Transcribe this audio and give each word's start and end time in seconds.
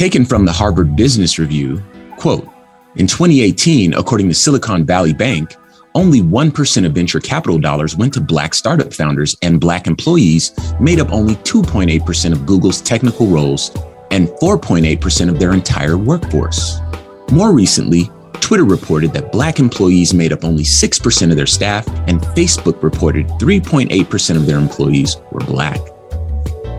Taken 0.00 0.24
from 0.24 0.46
the 0.46 0.52
Harvard 0.52 0.96
Business 0.96 1.38
Review, 1.38 1.84
quote, 2.16 2.48
in 2.96 3.06
2018, 3.06 3.92
according 3.92 4.30
to 4.30 4.34
Silicon 4.34 4.86
Valley 4.86 5.12
Bank, 5.12 5.54
only 5.94 6.22
1% 6.22 6.86
of 6.86 6.92
venture 6.92 7.20
capital 7.20 7.58
dollars 7.58 7.98
went 7.98 8.14
to 8.14 8.22
Black 8.22 8.54
startup 8.54 8.94
founders, 8.94 9.36
and 9.42 9.60
Black 9.60 9.86
employees 9.86 10.52
made 10.80 11.00
up 11.00 11.12
only 11.12 11.34
2.8% 11.34 12.32
of 12.32 12.46
Google's 12.46 12.80
technical 12.80 13.26
roles 13.26 13.76
and 14.10 14.28
4.8% 14.40 15.28
of 15.28 15.38
their 15.38 15.52
entire 15.52 15.98
workforce. 15.98 16.80
More 17.30 17.52
recently, 17.52 18.10
Twitter 18.40 18.64
reported 18.64 19.12
that 19.12 19.32
Black 19.32 19.58
employees 19.58 20.14
made 20.14 20.32
up 20.32 20.44
only 20.44 20.64
6% 20.64 21.30
of 21.30 21.36
their 21.36 21.44
staff, 21.44 21.86
and 22.08 22.22
Facebook 22.22 22.82
reported 22.82 23.26
3.8% 23.38 24.36
of 24.36 24.46
their 24.46 24.56
employees 24.56 25.18
were 25.30 25.40
Black. 25.40 25.78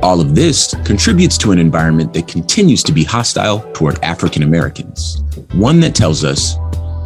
All 0.04 0.20
of 0.20 0.34
this 0.34 0.74
contributes 0.84 1.38
to 1.38 1.52
an 1.52 1.60
environment 1.60 2.12
that 2.14 2.28
continues 2.28 2.82
to 2.84 2.92
be 2.92 3.04
hostile 3.04 3.60
toward 3.74 4.04
African 4.04 4.42
Americans, 4.42 5.22
one 5.54 5.80
that 5.82 5.94
tells 5.94 6.24
us, 6.24 6.56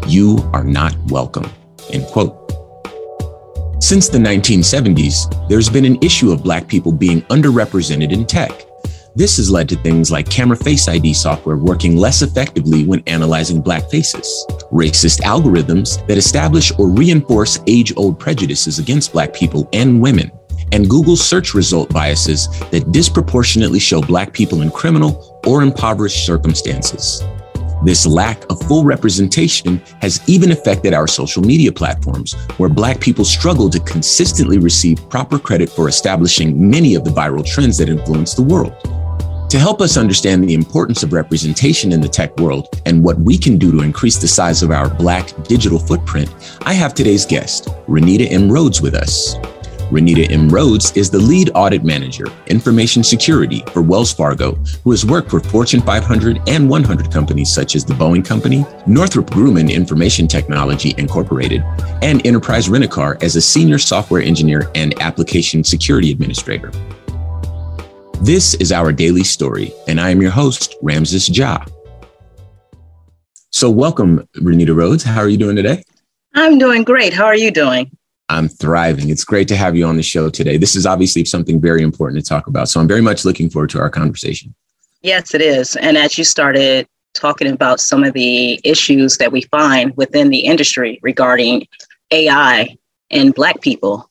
you 0.07 0.37
are 0.53 0.63
not 0.63 0.95
welcome, 1.07 1.51
end 1.91 2.05
quote. 2.07 2.41
Since 3.83 4.07
the 4.07 4.17
1970s, 4.17 5.49
there's 5.49 5.67
been 5.67 5.83
an 5.83 6.01
issue 6.01 6.31
of 6.31 6.41
Black 6.41 6.69
people 6.69 6.93
being 6.93 7.21
underrepresented 7.23 8.13
in 8.13 8.25
tech. 8.25 8.63
This 9.13 9.35
has 9.37 9.51
led 9.51 9.67
to 9.69 9.75
things 9.75 10.09
like 10.09 10.29
camera 10.29 10.55
face 10.55 10.87
ID 10.87 11.13
software 11.15 11.57
working 11.57 11.97
less 11.97 12.21
effectively 12.21 12.85
when 12.85 13.03
analyzing 13.07 13.61
Black 13.61 13.89
faces, 13.89 14.45
racist 14.71 15.19
algorithms 15.19 16.05
that 16.07 16.17
establish 16.17 16.71
or 16.79 16.87
reinforce 16.87 17.59
age 17.67 17.91
old 17.97 18.21
prejudices 18.21 18.79
against 18.79 19.11
Black 19.11 19.33
people 19.33 19.67
and 19.73 20.01
women, 20.01 20.31
and 20.71 20.89
Google's 20.89 21.25
search 21.25 21.53
result 21.53 21.91
biases 21.93 22.47
that 22.71 22.91
disproportionately 22.91 23.79
show 23.79 24.01
Black 24.01 24.33
people 24.33 24.61
in 24.61 24.71
criminal 24.71 25.41
or 25.45 25.61
impoverished 25.61 26.25
circumstances. 26.25 27.23
This 27.83 28.07
lack 28.07 28.43
of 28.49 28.59
full 28.63 28.83
representation 28.83 29.77
has 30.01 30.21
even 30.27 30.51
affected 30.51 30.93
our 30.93 31.07
social 31.07 31.43
media 31.43 31.71
platforms, 31.71 32.33
where 32.57 32.69
Black 32.69 32.99
people 32.99 33.25
struggle 33.25 33.69
to 33.69 33.79
consistently 33.81 34.57
receive 34.57 35.07
proper 35.09 35.37
credit 35.37 35.69
for 35.69 35.87
establishing 35.87 36.69
many 36.69 36.95
of 36.95 37.03
the 37.03 37.11
viral 37.11 37.45
trends 37.45 37.77
that 37.77 37.89
influence 37.89 38.33
the 38.33 38.41
world. 38.41 38.73
To 39.49 39.59
help 39.59 39.81
us 39.81 39.97
understand 39.97 40.43
the 40.43 40.55
importance 40.55 41.03
of 41.03 41.13
representation 41.13 41.91
in 41.91 42.01
the 42.01 42.09
tech 42.09 42.35
world 42.39 42.67
and 42.85 43.03
what 43.03 43.19
we 43.19 43.37
can 43.37 43.57
do 43.57 43.71
to 43.71 43.81
increase 43.81 44.17
the 44.17 44.27
size 44.27 44.63
of 44.63 44.71
our 44.71 44.89
Black 44.89 45.31
digital 45.43 45.77
footprint, 45.77 46.33
I 46.63 46.73
have 46.73 46.93
today's 46.95 47.25
guest, 47.25 47.67
Renita 47.87 48.29
M. 48.31 48.51
Rhodes, 48.51 48.81
with 48.81 48.95
us. 48.95 49.35
Renita 49.91 50.31
M. 50.31 50.49
Rhodes 50.49 50.91
is 50.97 51.11
the 51.11 51.19
lead 51.19 51.51
audit 51.53 51.83
manager, 51.83 52.25
information 52.47 53.03
security 53.03 53.61
for 53.71 53.83
Wells 53.83 54.11
Fargo, 54.11 54.53
who 54.83 54.89
has 54.89 55.05
worked 55.05 55.29
for 55.29 55.39
Fortune 55.39 55.81
500 55.81 56.41
and 56.47 56.67
100 56.67 57.11
companies 57.11 57.53
such 57.53 57.75
as 57.75 57.85
the 57.85 57.93
Boeing 57.93 58.25
Company, 58.25 58.65
Northrop 58.87 59.29
Grumman 59.29 59.71
Information 59.71 60.27
Technology 60.27 60.95
Incorporated, 60.97 61.61
and 62.01 62.25
Enterprise 62.25 62.67
Rent-A-Car 62.67 63.19
as 63.21 63.35
a 63.35 63.41
senior 63.41 63.77
software 63.77 64.23
engineer 64.23 64.71
and 64.73 64.99
application 65.01 65.63
security 65.63 66.11
administrator. 66.11 66.71
This 68.21 68.55
is 68.55 68.71
our 68.71 68.91
daily 68.91 69.23
story, 69.23 69.71
and 69.87 70.01
I 70.01 70.09
am 70.09 70.19
your 70.19 70.31
host, 70.31 70.75
Ramses 70.81 71.29
Ja. 71.29 71.63
So, 73.51 73.69
welcome, 73.69 74.27
Renita 74.37 74.75
Rhodes. 74.75 75.03
How 75.03 75.19
are 75.19 75.29
you 75.29 75.37
doing 75.37 75.55
today? 75.55 75.83
I'm 76.33 76.57
doing 76.57 76.83
great. 76.83 77.13
How 77.13 77.25
are 77.25 77.35
you 77.35 77.51
doing? 77.51 77.95
I'm 78.29 78.49
thriving. 78.49 79.09
It's 79.09 79.23
great 79.23 79.47
to 79.49 79.55
have 79.55 79.75
you 79.75 79.85
on 79.85 79.97
the 79.97 80.03
show 80.03 80.29
today. 80.29 80.57
This 80.57 80.75
is 80.75 80.85
obviously 80.85 81.25
something 81.25 81.61
very 81.61 81.83
important 81.83 82.23
to 82.23 82.27
talk 82.27 82.47
about. 82.47 82.69
So 82.69 82.79
I'm 82.79 82.87
very 82.87 83.01
much 83.01 83.23
looking 83.23 83.49
forward 83.49 83.69
to 83.71 83.79
our 83.79 83.89
conversation. 83.89 84.55
Yes, 85.01 85.35
it 85.35 85.41
is. 85.41 85.75
And 85.75 85.97
as 85.97 86.17
you 86.17 86.23
started 86.23 86.87
talking 87.13 87.47
about 87.47 87.79
some 87.79 88.03
of 88.03 88.13
the 88.13 88.59
issues 88.63 89.17
that 89.17 89.31
we 89.31 89.41
find 89.43 89.95
within 89.95 90.29
the 90.29 90.39
industry 90.39 90.99
regarding 91.03 91.67
AI 92.11 92.75
and 93.11 93.33
Black 93.33 93.61
people, 93.61 94.09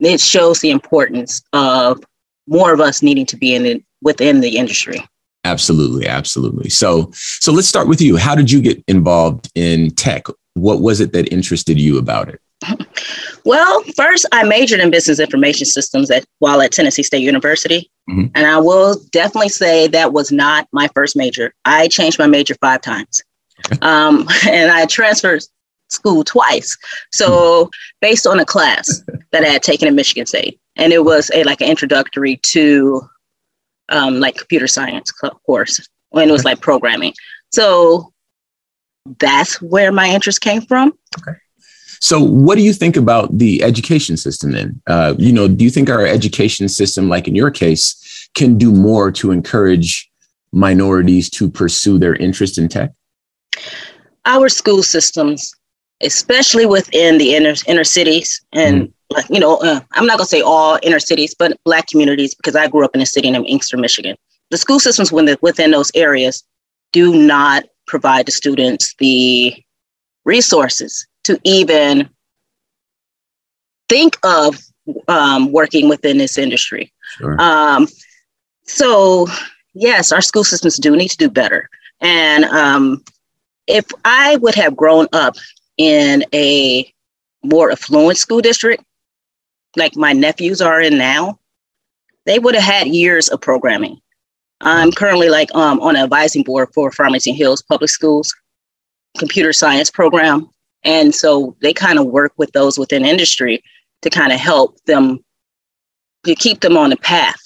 it 0.00 0.20
shows 0.20 0.60
the 0.60 0.70
importance 0.70 1.42
of 1.52 2.00
more 2.46 2.74
of 2.74 2.80
us 2.80 3.02
needing 3.02 3.26
to 3.26 3.36
be 3.36 3.54
in 3.54 3.62
the, 3.62 3.82
within 4.02 4.40
the 4.40 4.56
industry. 4.56 5.02
Absolutely, 5.44 6.06
absolutely. 6.06 6.70
So, 6.70 7.10
so 7.14 7.52
let's 7.52 7.66
start 7.66 7.88
with 7.88 8.00
you. 8.00 8.16
How 8.16 8.34
did 8.34 8.50
you 8.50 8.60
get 8.60 8.82
involved 8.86 9.50
in 9.54 9.90
tech? 9.90 10.26
What 10.54 10.80
was 10.80 11.00
it 11.00 11.12
that 11.12 11.32
interested 11.32 11.80
you 11.80 11.98
about 11.98 12.28
it? 12.28 12.40
Well, 13.44 13.82
first, 13.96 14.26
I 14.30 14.44
majored 14.44 14.80
in 14.80 14.90
business 14.90 15.18
information 15.18 15.66
systems 15.66 16.10
at 16.10 16.24
while 16.38 16.60
at 16.62 16.70
Tennessee 16.72 17.02
State 17.02 17.22
University, 17.22 17.90
mm-hmm. 18.08 18.26
and 18.34 18.46
I 18.46 18.58
will 18.58 18.96
definitely 19.10 19.48
say 19.48 19.88
that 19.88 20.12
was 20.12 20.30
not 20.30 20.68
my 20.72 20.88
first 20.94 21.16
major. 21.16 21.52
I 21.64 21.88
changed 21.88 22.18
my 22.18 22.28
major 22.28 22.54
five 22.60 22.82
times, 22.82 23.22
um, 23.80 24.28
and 24.48 24.70
I 24.70 24.86
transferred 24.86 25.42
school 25.88 26.22
twice. 26.24 26.78
So, 27.10 27.68
based 28.00 28.26
on 28.26 28.38
a 28.38 28.44
class 28.44 29.02
that 29.32 29.42
I 29.42 29.48
had 29.48 29.62
taken 29.62 29.88
at 29.88 29.94
Michigan 29.94 30.26
State, 30.26 30.60
and 30.76 30.92
it 30.92 31.04
was 31.04 31.30
a 31.34 31.42
like 31.44 31.60
an 31.60 31.68
introductory 31.68 32.36
to 32.36 33.08
um, 33.92 34.18
like 34.18 34.36
computer 34.36 34.66
science 34.66 35.12
course, 35.46 35.86
and 36.12 36.28
it 36.28 36.32
was 36.32 36.44
like 36.44 36.60
programming. 36.60 37.14
So 37.52 38.12
that's 39.18 39.60
where 39.60 39.92
my 39.92 40.08
interest 40.08 40.40
came 40.40 40.62
from. 40.62 40.92
Okay. 41.20 41.38
So, 42.00 42.20
what 42.20 42.56
do 42.56 42.62
you 42.62 42.72
think 42.72 42.96
about 42.96 43.38
the 43.38 43.62
education 43.62 44.16
system 44.16 44.50
then? 44.50 44.82
Uh, 44.88 45.14
you 45.18 45.32
know, 45.32 45.46
do 45.46 45.62
you 45.62 45.70
think 45.70 45.88
our 45.88 46.04
education 46.04 46.68
system, 46.68 47.08
like 47.08 47.28
in 47.28 47.36
your 47.36 47.50
case, 47.50 48.28
can 48.34 48.58
do 48.58 48.72
more 48.72 49.12
to 49.12 49.30
encourage 49.30 50.10
minorities 50.52 51.30
to 51.30 51.48
pursue 51.48 51.98
their 51.98 52.16
interest 52.16 52.58
in 52.58 52.68
tech? 52.68 52.90
Our 54.24 54.48
school 54.48 54.82
systems, 54.82 55.54
especially 56.00 56.66
within 56.66 57.18
the 57.18 57.34
inner 57.34 57.54
inner 57.66 57.84
cities, 57.84 58.42
and 58.52 58.88
mm 58.88 58.92
like 59.12 59.28
you 59.28 59.38
know, 59.38 59.56
uh, 59.58 59.80
I'm 59.92 60.06
not 60.06 60.18
gonna 60.18 60.26
say 60.26 60.40
all 60.40 60.78
inner 60.82 60.98
cities, 60.98 61.34
but 61.38 61.58
Black 61.64 61.86
communities, 61.86 62.34
because 62.34 62.56
I 62.56 62.68
grew 62.68 62.84
up 62.84 62.94
in 62.94 63.00
a 63.00 63.06
city 63.06 63.30
named 63.30 63.46
Inkster, 63.46 63.76
Michigan. 63.76 64.16
The 64.50 64.56
school 64.56 64.80
systems 64.80 65.12
within, 65.12 65.36
within 65.42 65.70
those 65.70 65.90
areas 65.94 66.44
do 66.92 67.14
not 67.14 67.64
provide 67.86 68.26
the 68.26 68.32
students 68.32 68.94
the 68.98 69.54
resources 70.24 71.06
to 71.24 71.38
even 71.44 72.08
think 73.88 74.16
of 74.24 74.58
um, 75.08 75.52
working 75.52 75.88
within 75.88 76.18
this 76.18 76.38
industry. 76.38 76.92
Sure. 77.18 77.40
Um, 77.40 77.88
so, 78.64 79.26
yes, 79.74 80.12
our 80.12 80.20
school 80.20 80.44
systems 80.44 80.76
do 80.76 80.96
need 80.96 81.08
to 81.08 81.16
do 81.16 81.30
better. 81.30 81.68
And 82.00 82.44
um, 82.46 83.02
if 83.66 83.86
I 84.04 84.36
would 84.36 84.54
have 84.54 84.76
grown 84.76 85.06
up 85.12 85.36
in 85.78 86.24
a 86.32 86.92
more 87.42 87.70
affluent 87.70 88.18
school 88.18 88.40
district, 88.40 88.84
like 89.76 89.96
my 89.96 90.12
nephews 90.12 90.60
are 90.60 90.80
in 90.80 90.98
now, 90.98 91.38
they 92.26 92.38
would 92.38 92.54
have 92.54 92.64
had 92.64 92.86
years 92.86 93.28
of 93.28 93.40
programming. 93.40 94.00
I'm 94.60 94.92
currently 94.92 95.28
like 95.28 95.52
um, 95.54 95.80
on 95.80 95.96
an 95.96 96.02
advising 96.02 96.44
board 96.44 96.68
for 96.72 96.92
Farmington 96.92 97.34
Hills 97.34 97.62
Public 97.62 97.90
Schools 97.90 98.32
computer 99.18 99.52
science 99.52 99.90
program. 99.90 100.48
And 100.84 101.14
so 101.14 101.56
they 101.60 101.72
kind 101.72 101.98
of 101.98 102.06
work 102.06 102.32
with 102.36 102.52
those 102.52 102.78
within 102.78 103.04
industry 103.04 103.62
to 104.02 104.10
kind 104.10 104.32
of 104.32 104.40
help 104.40 104.82
them 104.84 105.22
to 106.24 106.34
keep 106.34 106.60
them 106.60 106.76
on 106.76 106.90
the 106.90 106.96
path 106.96 107.40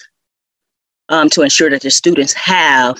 um, 1.09 1.29
to 1.29 1.41
ensure 1.41 1.69
that 1.69 1.81
the 1.81 1.89
students 1.89 2.33
have 2.33 2.99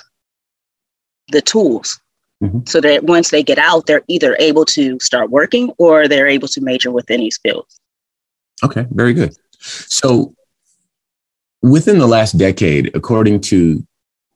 the 1.29 1.41
tools 1.41 1.99
mm-hmm. 2.43 2.59
so 2.65 2.81
that 2.81 3.03
once 3.03 3.31
they 3.31 3.43
get 3.43 3.57
out, 3.57 3.85
they're 3.85 4.03
either 4.07 4.35
able 4.39 4.65
to 4.65 4.99
start 4.99 5.29
working 5.29 5.71
or 5.77 6.07
they're 6.07 6.27
able 6.27 6.47
to 6.49 6.61
major 6.61 6.91
within 6.91 7.19
these 7.19 7.37
fields. 7.37 7.79
Okay, 8.63 8.85
very 8.91 9.13
good. 9.13 9.35
So 9.59 10.33
within 11.61 11.99
the 11.99 12.07
last 12.07 12.37
decade, 12.37 12.95
according 12.95 13.41
to 13.41 13.85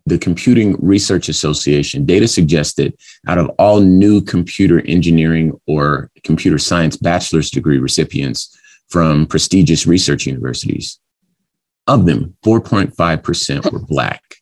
the 0.05 0.17
Computing 0.17 0.75
Research 0.79 1.29
Association, 1.29 2.05
data 2.05 2.27
suggests 2.27 2.73
that 2.75 2.93
out 3.27 3.37
of 3.37 3.49
all 3.59 3.79
new 3.79 4.21
computer 4.21 4.81
engineering 4.87 5.59
or 5.67 6.09
computer 6.23 6.57
science 6.57 6.97
bachelor's 6.97 7.51
degree 7.51 7.77
recipients 7.77 8.57
from 8.89 9.25
prestigious 9.25 9.85
research 9.85 10.25
universities, 10.25 10.99
of 11.87 12.05
them, 12.05 12.35
4.5% 12.43 13.71
were 13.71 13.79
Black. 13.79 14.40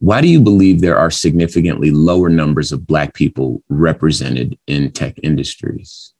Why 0.00 0.20
do 0.20 0.28
you 0.28 0.40
believe 0.40 0.80
there 0.80 0.98
are 0.98 1.10
significantly 1.10 1.90
lower 1.90 2.28
numbers 2.28 2.70
of 2.70 2.86
Black 2.86 3.14
people 3.14 3.62
represented 3.68 4.56
in 4.66 4.92
tech 4.92 5.18
industries? 5.22 6.12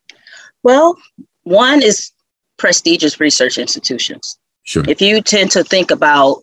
Well, 0.62 0.96
one 1.44 1.82
is 1.82 2.10
prestigious 2.56 3.20
research 3.20 3.56
institutions. 3.56 4.38
Sure. 4.64 4.84
If 4.88 5.00
you 5.00 5.22
tend 5.22 5.52
to 5.52 5.62
think 5.62 5.90
about 5.90 6.42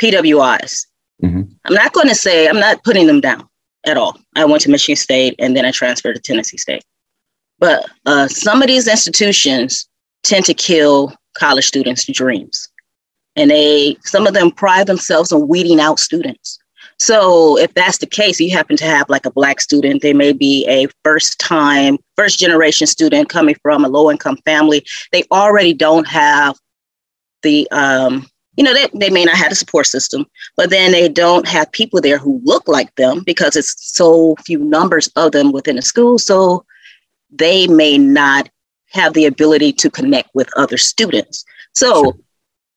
PWIs, 0.00 0.86
mm-hmm. 1.22 1.42
I'm 1.64 1.74
not 1.74 1.92
going 1.92 2.08
to 2.08 2.14
say, 2.14 2.46
I'm 2.46 2.60
not 2.60 2.84
putting 2.84 3.06
them 3.06 3.20
down 3.20 3.48
at 3.86 3.96
all. 3.96 4.18
I 4.36 4.44
went 4.44 4.62
to 4.62 4.70
Michigan 4.70 4.96
State 4.96 5.34
and 5.38 5.56
then 5.56 5.64
I 5.64 5.70
transferred 5.70 6.14
to 6.14 6.20
Tennessee 6.20 6.58
State. 6.58 6.84
But 7.58 7.86
uh, 8.06 8.28
some 8.28 8.62
of 8.62 8.68
these 8.68 8.86
institutions 8.86 9.88
tend 10.22 10.44
to 10.46 10.54
kill 10.54 11.14
college 11.36 11.66
students' 11.66 12.06
dreams. 12.06 12.68
And 13.36 13.50
they, 13.50 13.96
some 14.02 14.26
of 14.26 14.34
them 14.34 14.50
pride 14.50 14.86
themselves 14.86 15.32
on 15.32 15.48
weeding 15.48 15.80
out 15.80 15.98
students. 15.98 16.58
So 16.98 17.56
if 17.58 17.72
that's 17.74 17.98
the 17.98 18.06
case, 18.06 18.38
you 18.40 18.50
happen 18.50 18.76
to 18.76 18.84
have 18.84 19.08
like 19.08 19.24
a 19.24 19.30
black 19.30 19.60
student, 19.60 20.02
they 20.02 20.12
may 20.12 20.32
be 20.32 20.66
a 20.68 20.86
first 21.02 21.38
time, 21.38 21.98
first 22.16 22.38
generation 22.38 22.86
student 22.86 23.30
coming 23.30 23.56
from 23.62 23.84
a 23.84 23.88
low 23.88 24.10
income 24.10 24.36
family. 24.44 24.84
They 25.10 25.24
already 25.30 25.72
don't 25.72 26.06
have 26.06 26.56
the 27.42 27.66
um, 27.70 28.26
you 28.56 28.64
know, 28.64 28.74
they, 28.74 28.88
they 28.92 29.08
may 29.08 29.24
not 29.24 29.36
have 29.36 29.52
a 29.52 29.54
support 29.54 29.86
system, 29.86 30.26
but 30.56 30.68
then 30.68 30.92
they 30.92 31.08
don't 31.08 31.48
have 31.48 31.72
people 31.72 32.00
there 32.00 32.18
who 32.18 32.42
look 32.44 32.68
like 32.68 32.94
them 32.96 33.22
because 33.24 33.56
it's 33.56 33.74
so 33.94 34.36
few 34.44 34.58
numbers 34.58 35.08
of 35.16 35.32
them 35.32 35.52
within 35.52 35.78
a 35.78 35.82
school. 35.82 36.18
So 36.18 36.66
they 37.30 37.66
may 37.68 37.96
not 37.96 38.50
have 38.90 39.14
the 39.14 39.24
ability 39.24 39.72
to 39.74 39.88
connect 39.90 40.28
with 40.34 40.50
other 40.58 40.76
students. 40.76 41.44
So 41.74 42.02
sure. 42.02 42.14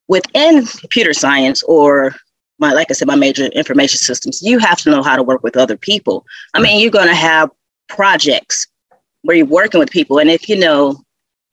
Within 0.08 0.66
computer 0.66 1.14
science 1.14 1.64
or 1.64 2.14
my, 2.60 2.74
like 2.74 2.90
I 2.90 2.94
said, 2.94 3.08
my 3.08 3.16
major 3.16 3.46
information 3.48 3.98
systems, 3.98 4.42
you 4.42 4.60
have 4.60 4.78
to 4.80 4.92
know 4.92 5.02
how 5.02 5.16
to 5.16 5.24
work 5.24 5.44
with 5.44 5.58
other 5.58 5.78
people. 5.78 6.26
I 6.54 6.62
mean, 6.62 6.80
you're 6.80 6.92
going 6.92 7.08
to 7.08 7.16
have 7.16 7.50
projects 7.90 8.68
where 9.24 9.36
you're 9.36 9.46
working 9.46 9.80
with 9.80 9.92
people. 9.92 10.20
And 10.20 10.30
if 10.30 10.48
you 10.48 10.58
know, 10.58 11.02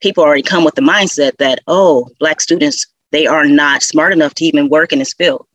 people 0.01 0.23
already 0.23 0.43
come 0.43 0.63
with 0.63 0.75
the 0.75 0.81
mindset 0.81 1.37
that, 1.37 1.59
oh, 1.67 2.09
Black 2.19 2.39
students 2.41 2.85
they 3.11 3.27
are 3.27 3.45
not 3.45 3.83
smart 3.83 4.13
enough 4.13 4.33
to 4.35 4.45
even 4.45 4.69
work 4.69 4.91
in 4.91 4.99
this 4.99 5.13
field, 5.13 5.45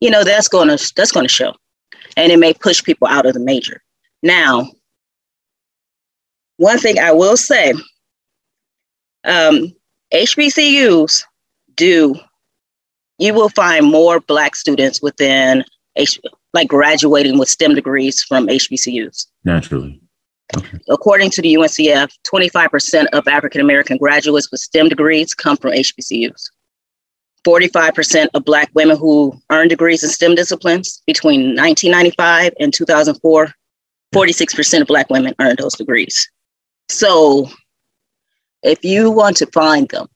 you 0.00 0.10
know, 0.10 0.22
that's 0.22 0.48
going 0.48 0.68
to 0.68 0.92
that's 0.94 1.12
going 1.12 1.26
to 1.26 1.32
show, 1.32 1.54
and 2.16 2.30
it 2.30 2.38
may 2.38 2.52
push 2.52 2.84
people 2.84 3.08
out 3.08 3.26
of 3.26 3.34
the 3.34 3.40
major. 3.40 3.82
Now, 4.22 4.70
one 6.58 6.78
thing 6.78 6.98
I 6.98 7.12
will 7.12 7.36
say, 7.36 7.72
um, 9.24 9.74
HBCUs 10.12 11.24
do. 11.74 12.14
You 13.18 13.34
will 13.34 13.48
find 13.50 13.86
more 13.86 14.20
Black 14.20 14.56
students 14.56 15.00
within 15.00 15.64
H, 15.96 16.20
like 16.52 16.68
graduating 16.68 17.38
with 17.38 17.48
STEM 17.48 17.74
degrees 17.74 18.22
from 18.22 18.46
HBCUs. 18.46 19.26
Naturally. 19.44 20.00
Okay. 20.56 20.78
According 20.88 21.30
to 21.30 21.42
the 21.42 21.54
UNCF, 21.54 22.08
25% 22.26 23.06
of 23.12 23.26
African 23.26 23.60
American 23.60 23.96
graduates 23.96 24.50
with 24.50 24.60
STEM 24.60 24.88
degrees 24.88 25.34
come 25.34 25.56
from 25.56 25.72
HBCUs. 25.72 26.50
45% 27.44 28.28
of 28.34 28.44
Black 28.44 28.70
women 28.74 28.96
who 28.96 29.32
earned 29.50 29.70
degrees 29.70 30.02
in 30.02 30.10
STEM 30.10 30.34
disciplines 30.34 31.02
between 31.06 31.54
1995 31.56 32.52
and 32.58 32.74
2004, 32.74 33.52
46% 34.14 34.80
of 34.80 34.86
Black 34.86 35.08
women 35.10 35.34
earned 35.40 35.58
those 35.58 35.74
degrees. 35.74 36.28
So 36.88 37.48
if 38.62 38.84
you 38.84 39.10
want 39.10 39.36
to 39.38 39.46
find 39.46 39.88
them, 39.90 40.08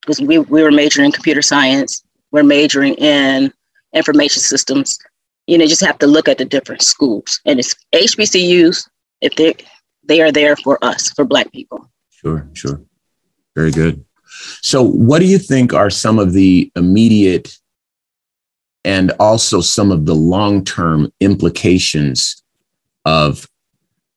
because 0.00 0.20
we, 0.20 0.38
we 0.38 0.62
were 0.62 0.70
majoring 0.70 1.06
in 1.06 1.12
computer 1.12 1.42
science, 1.42 2.02
we're 2.36 2.42
majoring 2.42 2.94
in 2.96 3.50
information 3.94 4.42
systems, 4.42 4.98
you 5.46 5.56
know, 5.56 5.66
just 5.66 5.84
have 5.84 5.98
to 5.98 6.06
look 6.06 6.28
at 6.28 6.36
the 6.36 6.44
different 6.44 6.82
schools. 6.82 7.40
And 7.46 7.58
it's 7.58 7.74
HBCUs, 7.94 8.88
if 9.22 9.34
they 9.36 9.54
they 10.04 10.20
are 10.20 10.30
there 10.30 10.54
for 10.56 10.78
us, 10.84 11.10
for 11.10 11.24
Black 11.24 11.50
people. 11.50 11.90
Sure, 12.10 12.46
sure. 12.52 12.82
Very 13.56 13.70
good. 13.70 14.04
So, 14.60 14.82
what 14.82 15.20
do 15.20 15.24
you 15.24 15.38
think 15.38 15.72
are 15.72 15.88
some 15.88 16.18
of 16.18 16.34
the 16.34 16.70
immediate 16.76 17.56
and 18.84 19.12
also 19.18 19.62
some 19.62 19.90
of 19.90 20.04
the 20.04 20.14
long 20.14 20.62
term 20.62 21.10
implications 21.20 22.42
of 23.06 23.48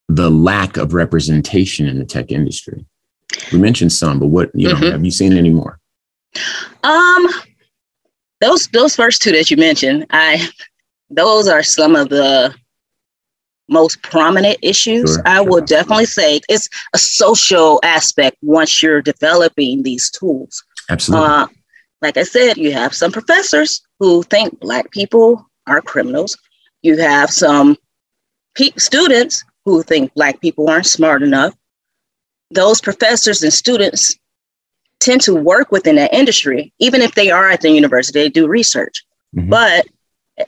the 0.09 0.29
lack 0.29 0.75
of 0.75 0.93
representation 0.93 1.87
in 1.87 1.99
the 1.99 2.05
tech 2.05 2.31
industry? 2.31 2.85
We 3.53 3.59
mentioned 3.59 3.93
some, 3.93 4.19
but 4.19 4.27
what 4.27 4.51
you 4.53 4.67
know, 4.67 4.75
mm-hmm. 4.75 4.91
have 4.91 5.05
you 5.05 5.11
seen 5.11 5.37
any 5.37 5.51
more? 5.51 5.79
Um, 6.83 7.27
those 8.41 8.67
those 8.67 8.95
first 8.95 9.21
two 9.21 9.31
that 9.31 9.51
you 9.51 9.57
mentioned, 9.57 10.05
I 10.11 10.47
those 11.09 11.47
are 11.47 11.63
some 11.63 11.95
of 11.95 12.09
the 12.09 12.53
most 13.67 14.01
prominent 14.01 14.57
issues, 14.61 15.13
sure, 15.13 15.27
I 15.27 15.35
sure. 15.35 15.45
will 15.45 15.61
definitely 15.61 16.05
say 16.05 16.41
it's 16.49 16.69
a 16.93 16.97
social 16.97 17.79
aspect 17.83 18.37
once 18.41 18.81
you're 18.81 19.01
developing 19.01 19.83
these 19.83 20.09
tools. 20.09 20.63
Absolutely. 20.89 21.27
Uh, 21.27 21.47
like 22.01 22.17
I 22.17 22.23
said, 22.23 22.57
you 22.57 22.71
have 22.71 22.93
some 22.93 23.11
professors 23.11 23.81
who 23.99 24.23
think 24.23 24.59
Black 24.59 24.89
people 24.91 25.45
are 25.67 25.81
criminals. 25.81 26.37
You 26.81 26.97
have 26.97 27.29
some 27.29 27.77
pe- 28.55 28.71
students 28.77 29.43
who 29.65 29.83
think 29.83 30.13
Black 30.13 30.39
people 30.41 30.69
aren't 30.69 30.85
smart 30.85 31.21
enough. 31.21 31.53
Those 32.51 32.81
professors 32.81 33.43
and 33.43 33.53
students 33.53 34.17
tend 34.99 35.21
to 35.21 35.35
work 35.35 35.71
within 35.71 35.95
that 35.95 36.13
industry, 36.13 36.73
even 36.79 37.01
if 37.01 37.15
they 37.15 37.31
are 37.31 37.49
at 37.49 37.61
the 37.61 37.71
university, 37.71 38.19
they 38.19 38.29
do 38.29 38.47
research. 38.47 39.05
Mm-hmm. 39.35 39.49
But 39.49 39.85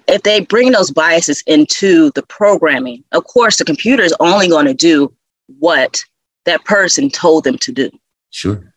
if 0.08 0.24
they 0.24 0.42
bring 0.42 0.72
those 0.72 0.92
biases 0.92 1.44
into 1.48 2.12
the 2.12 2.24
programming, 2.24 3.04
of 3.12 3.26
course, 3.26 3.58
the 3.58 3.66
computer 3.66 4.04
is 4.04 4.16
only 4.20 4.48
going 4.48 4.66
to 4.66 4.74
do 4.74 5.14
what 5.60 6.02
that 6.46 6.64
person 6.66 7.10
told 7.10 7.44
them 7.44 7.58
to 7.60 7.72
do. 7.72 7.90
Sure. 8.30 8.74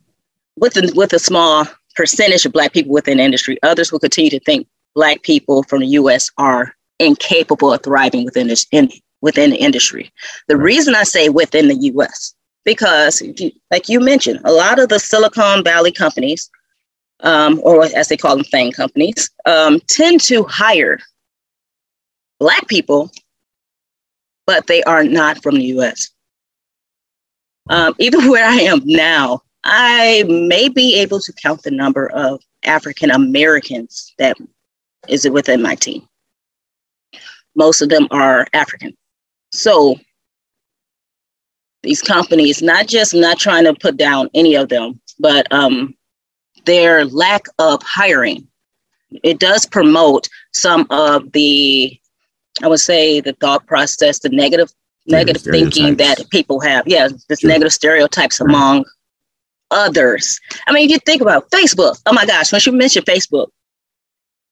With 0.56 0.76
a, 0.76 0.92
with 0.94 1.12
a 1.12 1.18
small 1.18 1.66
percentage 1.96 2.44
of 2.44 2.52
Black 2.52 2.72
people 2.72 2.92
within 2.92 3.18
the 3.18 3.24
industry, 3.24 3.58
others 3.62 3.92
will 3.92 4.00
continue 4.00 4.30
to 4.30 4.40
think 4.40 4.66
Black 4.94 5.22
people 5.22 5.62
from 5.64 5.80
the 5.80 5.86
U.S. 5.88 6.30
are 6.38 6.74
incapable 6.98 7.72
of 7.72 7.82
thriving 7.82 8.24
within 8.24 8.48
this 8.48 8.66
in, 8.70 8.90
within 9.20 9.50
the 9.50 9.56
industry. 9.56 10.12
The 10.48 10.56
reason 10.56 10.94
I 10.94 11.02
say 11.04 11.28
within 11.28 11.68
the 11.68 11.76
U.S. 11.76 12.34
because, 12.64 13.22
like 13.70 13.88
you 13.88 14.00
mentioned, 14.00 14.40
a 14.44 14.52
lot 14.52 14.78
of 14.78 14.88
the 14.88 14.98
Silicon 14.98 15.62
Valley 15.62 15.92
companies 15.92 16.50
um, 17.20 17.60
or 17.62 17.84
as 17.84 18.08
they 18.08 18.16
call 18.16 18.36
them, 18.36 18.44
FANG 18.44 18.72
companies, 18.72 19.30
um, 19.46 19.80
tend 19.88 20.20
to 20.22 20.44
hire 20.44 20.98
Black 22.38 22.66
people, 22.68 23.10
but 24.46 24.66
they 24.66 24.82
are 24.84 25.04
not 25.04 25.42
from 25.42 25.56
the 25.56 25.64
US. 25.78 26.10
Um, 27.70 27.94
even 27.98 28.28
where 28.28 28.46
I 28.46 28.56
am 28.56 28.82
now, 28.84 29.42
I 29.64 30.24
may 30.28 30.68
be 30.68 30.96
able 30.96 31.20
to 31.20 31.32
count 31.32 31.62
the 31.62 31.70
number 31.70 32.10
of 32.12 32.42
African 32.64 33.10
Americans 33.10 34.12
that 34.18 34.36
is 35.08 35.28
within 35.28 35.62
my 35.62 35.74
team. 35.74 36.06
Most 37.56 37.80
of 37.80 37.88
them 37.88 38.08
are 38.10 38.46
African. 38.52 38.94
So 39.52 39.96
these 41.84 42.02
companies, 42.02 42.62
not 42.62 42.88
just 42.88 43.14
not 43.14 43.38
trying 43.38 43.64
to 43.64 43.74
put 43.74 43.96
down 43.96 44.28
any 44.34 44.54
of 44.54 44.68
them, 44.68 45.00
but 45.18 45.50
um, 45.52 45.94
their 46.64 47.04
lack 47.04 47.46
of 47.58 47.82
hiring. 47.82 48.46
It 49.22 49.38
does 49.38 49.64
promote 49.64 50.28
some 50.52 50.86
of 50.90 51.30
the, 51.32 51.96
I 52.62 52.68
would 52.68 52.80
say, 52.80 53.20
the 53.20 53.34
thought 53.34 53.66
process, 53.66 54.18
the 54.18 54.30
negative 54.30 54.72
negative 55.06 55.42
thinking 55.42 55.96
that 55.96 56.18
people 56.30 56.60
have. 56.60 56.84
Yeah, 56.86 57.08
this 57.28 57.40
sure. 57.40 57.48
negative 57.48 57.72
stereotypes 57.72 58.40
right. 58.40 58.48
among 58.48 58.86
others. 59.70 60.40
I 60.66 60.72
mean, 60.72 60.86
if 60.86 60.90
you 60.90 60.98
think 61.00 61.20
about 61.20 61.50
Facebook, 61.50 62.00
oh 62.06 62.12
my 62.12 62.24
gosh, 62.26 62.50
when 62.50 62.60
you 62.64 62.72
mention 62.72 63.04
Facebook, 63.04 63.48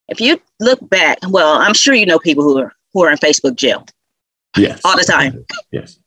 if 0.08 0.20
you 0.20 0.38
look 0.60 0.78
back, 0.90 1.18
well, 1.28 1.54
I'm 1.54 1.74
sure 1.74 1.94
you 1.94 2.06
know 2.06 2.18
people 2.18 2.44
who 2.44 2.58
are 2.58 2.72
who 2.92 3.02
are 3.02 3.10
in 3.10 3.16
Facebook 3.16 3.56
jail. 3.56 3.86
Yes. 4.56 4.82
All 4.84 4.96
the 4.96 5.04
time. 5.04 5.44
Yes. 5.70 5.98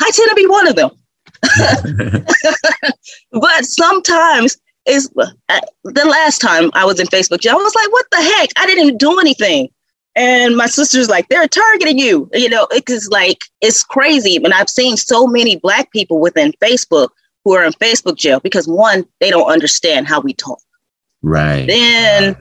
I 0.00 0.10
tend 0.10 0.30
to 0.30 0.34
be 0.34 0.46
one 0.46 0.68
of 0.68 0.76
them. 0.76 0.90
but 3.32 3.64
sometimes 3.64 4.56
is 4.86 5.10
uh, 5.18 5.60
the 5.84 6.04
last 6.04 6.40
time 6.40 6.70
I 6.74 6.84
was 6.84 7.00
in 7.00 7.06
Facebook 7.06 7.40
jail, 7.40 7.54
I 7.54 7.62
was 7.62 7.74
like, 7.74 7.92
what 7.92 8.06
the 8.10 8.22
heck? 8.22 8.50
I 8.56 8.66
didn't 8.66 8.84
even 8.84 8.98
do 8.98 9.18
anything. 9.18 9.68
And 10.16 10.56
my 10.56 10.66
sister's 10.66 11.08
like, 11.08 11.28
they're 11.28 11.48
targeting 11.48 11.98
you. 11.98 12.30
You 12.32 12.48
know, 12.48 12.68
it's 12.70 13.08
like, 13.08 13.44
it's 13.60 13.82
crazy. 13.82 14.36
And 14.36 14.52
I've 14.52 14.70
seen 14.70 14.96
so 14.96 15.26
many 15.26 15.56
Black 15.56 15.90
people 15.90 16.20
within 16.20 16.52
Facebook 16.62 17.08
who 17.44 17.54
are 17.54 17.64
in 17.64 17.72
Facebook 17.72 18.16
jail 18.16 18.40
because 18.40 18.68
one, 18.68 19.04
they 19.20 19.30
don't 19.30 19.50
understand 19.50 20.06
how 20.06 20.20
we 20.20 20.32
talk. 20.34 20.60
Right. 21.22 21.66
Then, 21.66 22.36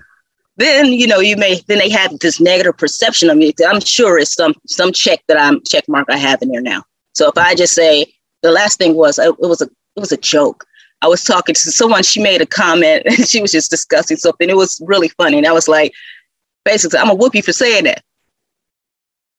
then 0.58 0.88
you 0.88 1.08
know, 1.08 1.20
you 1.20 1.36
may 1.36 1.62
then 1.68 1.80
they 1.80 1.90
have 1.90 2.20
this 2.20 2.40
negative 2.40 2.78
perception 2.78 3.30
of 3.30 3.38
me. 3.38 3.54
I'm 3.68 3.80
sure 3.80 4.20
it's 4.20 4.36
some 4.36 4.54
some 4.68 4.92
check 4.92 5.24
that 5.28 5.40
I'm 5.40 5.62
check 5.68 5.86
mark 5.88 6.08
I 6.10 6.18
have 6.18 6.42
in 6.42 6.50
there 6.50 6.62
now. 6.62 6.84
So 7.14 7.30
if 7.30 7.38
I 7.38 7.56
just 7.56 7.74
say 7.74 8.14
the 8.42 8.52
last 8.52 8.78
thing 8.78 8.96
was 8.96 9.20
it 9.20 9.40
was 9.40 9.62
a 9.62 9.66
it 9.96 10.00
was 10.00 10.12
a 10.12 10.18
joke. 10.18 10.66
I 11.02 11.08
was 11.08 11.24
talking 11.24 11.54
to 11.54 11.72
someone, 11.72 12.04
she 12.04 12.22
made 12.22 12.42
a 12.42 12.46
comment 12.46 13.04
and 13.06 13.28
she 13.28 13.42
was 13.42 13.52
just 13.52 13.70
discussing 13.70 14.18
something. 14.18 14.50
It 14.50 14.56
was 14.56 14.82
really 14.86 15.10
funny. 15.10 15.38
And 15.38 15.46
I 15.46 15.52
was 15.52 15.68
like, 15.68 15.94
basically, 16.66 17.00
I'm 17.00 17.10
a 17.10 17.16
whoopie 17.16 17.44
for 17.44 17.52
saying 17.52 17.84
that. 17.84 18.04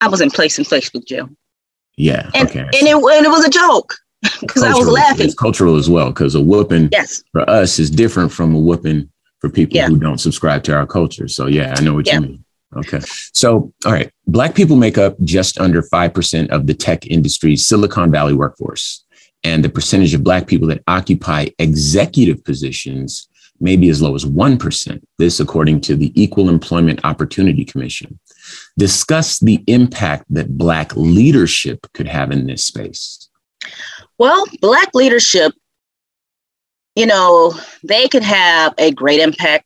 I 0.01 0.07
was 0.07 0.21
in 0.21 0.29
place 0.29 0.59
in 0.59 0.65
Facebook 0.65 1.07
jail. 1.07 1.29
Yeah. 1.97 2.29
And, 2.35 2.49
okay. 2.49 2.59
And 2.59 2.73
it, 2.73 2.95
and 2.95 3.25
it 3.25 3.29
was 3.29 3.45
a 3.45 3.49
joke 3.49 3.95
because 4.41 4.61
I 4.61 4.73
was 4.73 4.87
laughing. 4.87 5.25
It's 5.25 5.33
cultural 5.33 5.75
as 5.75 5.89
well 5.89 6.09
because 6.09 6.35
a 6.35 6.41
whooping 6.41 6.89
yes. 6.91 7.23
for 7.31 7.49
us 7.49 7.79
is 7.79 7.89
different 7.89 8.31
from 8.31 8.53
a 8.53 8.59
whooping 8.59 9.09
for 9.39 9.49
people 9.49 9.75
yeah. 9.75 9.87
who 9.87 9.97
don't 9.97 10.19
subscribe 10.19 10.63
to 10.63 10.75
our 10.75 10.85
culture. 10.85 11.27
So 11.27 11.47
yeah, 11.47 11.73
I 11.75 11.81
know 11.81 11.93
what 11.95 12.05
yeah. 12.05 12.15
you 12.15 12.21
mean. 12.21 12.44
Okay. 12.75 12.99
So, 13.33 13.73
all 13.85 13.91
right. 13.91 14.11
Black 14.27 14.55
people 14.55 14.75
make 14.75 14.97
up 14.97 15.15
just 15.21 15.59
under 15.59 15.81
5% 15.81 16.49
of 16.49 16.67
the 16.67 16.73
tech 16.73 17.07
industry's 17.07 17.65
Silicon 17.65 18.11
Valley 18.11 18.33
workforce. 18.33 19.05
And 19.43 19.63
the 19.63 19.69
percentage 19.69 20.13
of 20.13 20.23
Black 20.23 20.47
people 20.47 20.67
that 20.69 20.83
occupy 20.87 21.47
executive 21.59 22.43
positions 22.43 23.29
may 23.59 23.75
be 23.77 23.89
as 23.89 24.01
low 24.01 24.15
as 24.15 24.25
1%. 24.25 25.01
This, 25.17 25.39
according 25.39 25.81
to 25.81 25.95
the 25.95 26.11
Equal 26.21 26.49
Employment 26.49 26.99
Opportunity 27.03 27.63
Commission. 27.63 28.19
Discuss 28.77 29.39
the 29.39 29.63
impact 29.67 30.25
that 30.29 30.57
Black 30.57 30.95
leadership 30.95 31.87
could 31.93 32.07
have 32.07 32.31
in 32.31 32.47
this 32.47 32.65
space. 32.65 33.29
Well, 34.17 34.45
Black 34.61 34.89
leadership, 34.93 35.53
you 36.95 37.05
know, 37.05 37.53
they 37.83 38.07
could 38.07 38.23
have 38.23 38.73
a 38.77 38.91
great 38.91 39.19
impact 39.19 39.65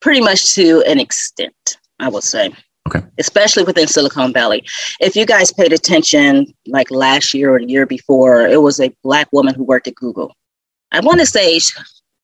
pretty 0.00 0.20
much 0.20 0.54
to 0.54 0.82
an 0.86 1.00
extent, 1.00 1.78
I 1.98 2.08
would 2.08 2.24
say. 2.24 2.52
Okay. 2.86 3.04
Especially 3.18 3.62
within 3.64 3.86
Silicon 3.86 4.32
Valley. 4.32 4.62
If 5.00 5.16
you 5.16 5.24
guys 5.24 5.52
paid 5.52 5.72
attention, 5.72 6.52
like 6.66 6.90
last 6.90 7.32
year 7.32 7.54
or 7.54 7.58
the 7.58 7.66
year 7.66 7.86
before, 7.86 8.46
it 8.46 8.60
was 8.60 8.78
a 8.78 8.94
Black 9.02 9.32
woman 9.32 9.54
who 9.54 9.64
worked 9.64 9.88
at 9.88 9.94
Google. 9.94 10.36
I 10.92 11.00
want 11.00 11.20
to 11.20 11.26
say 11.26 11.58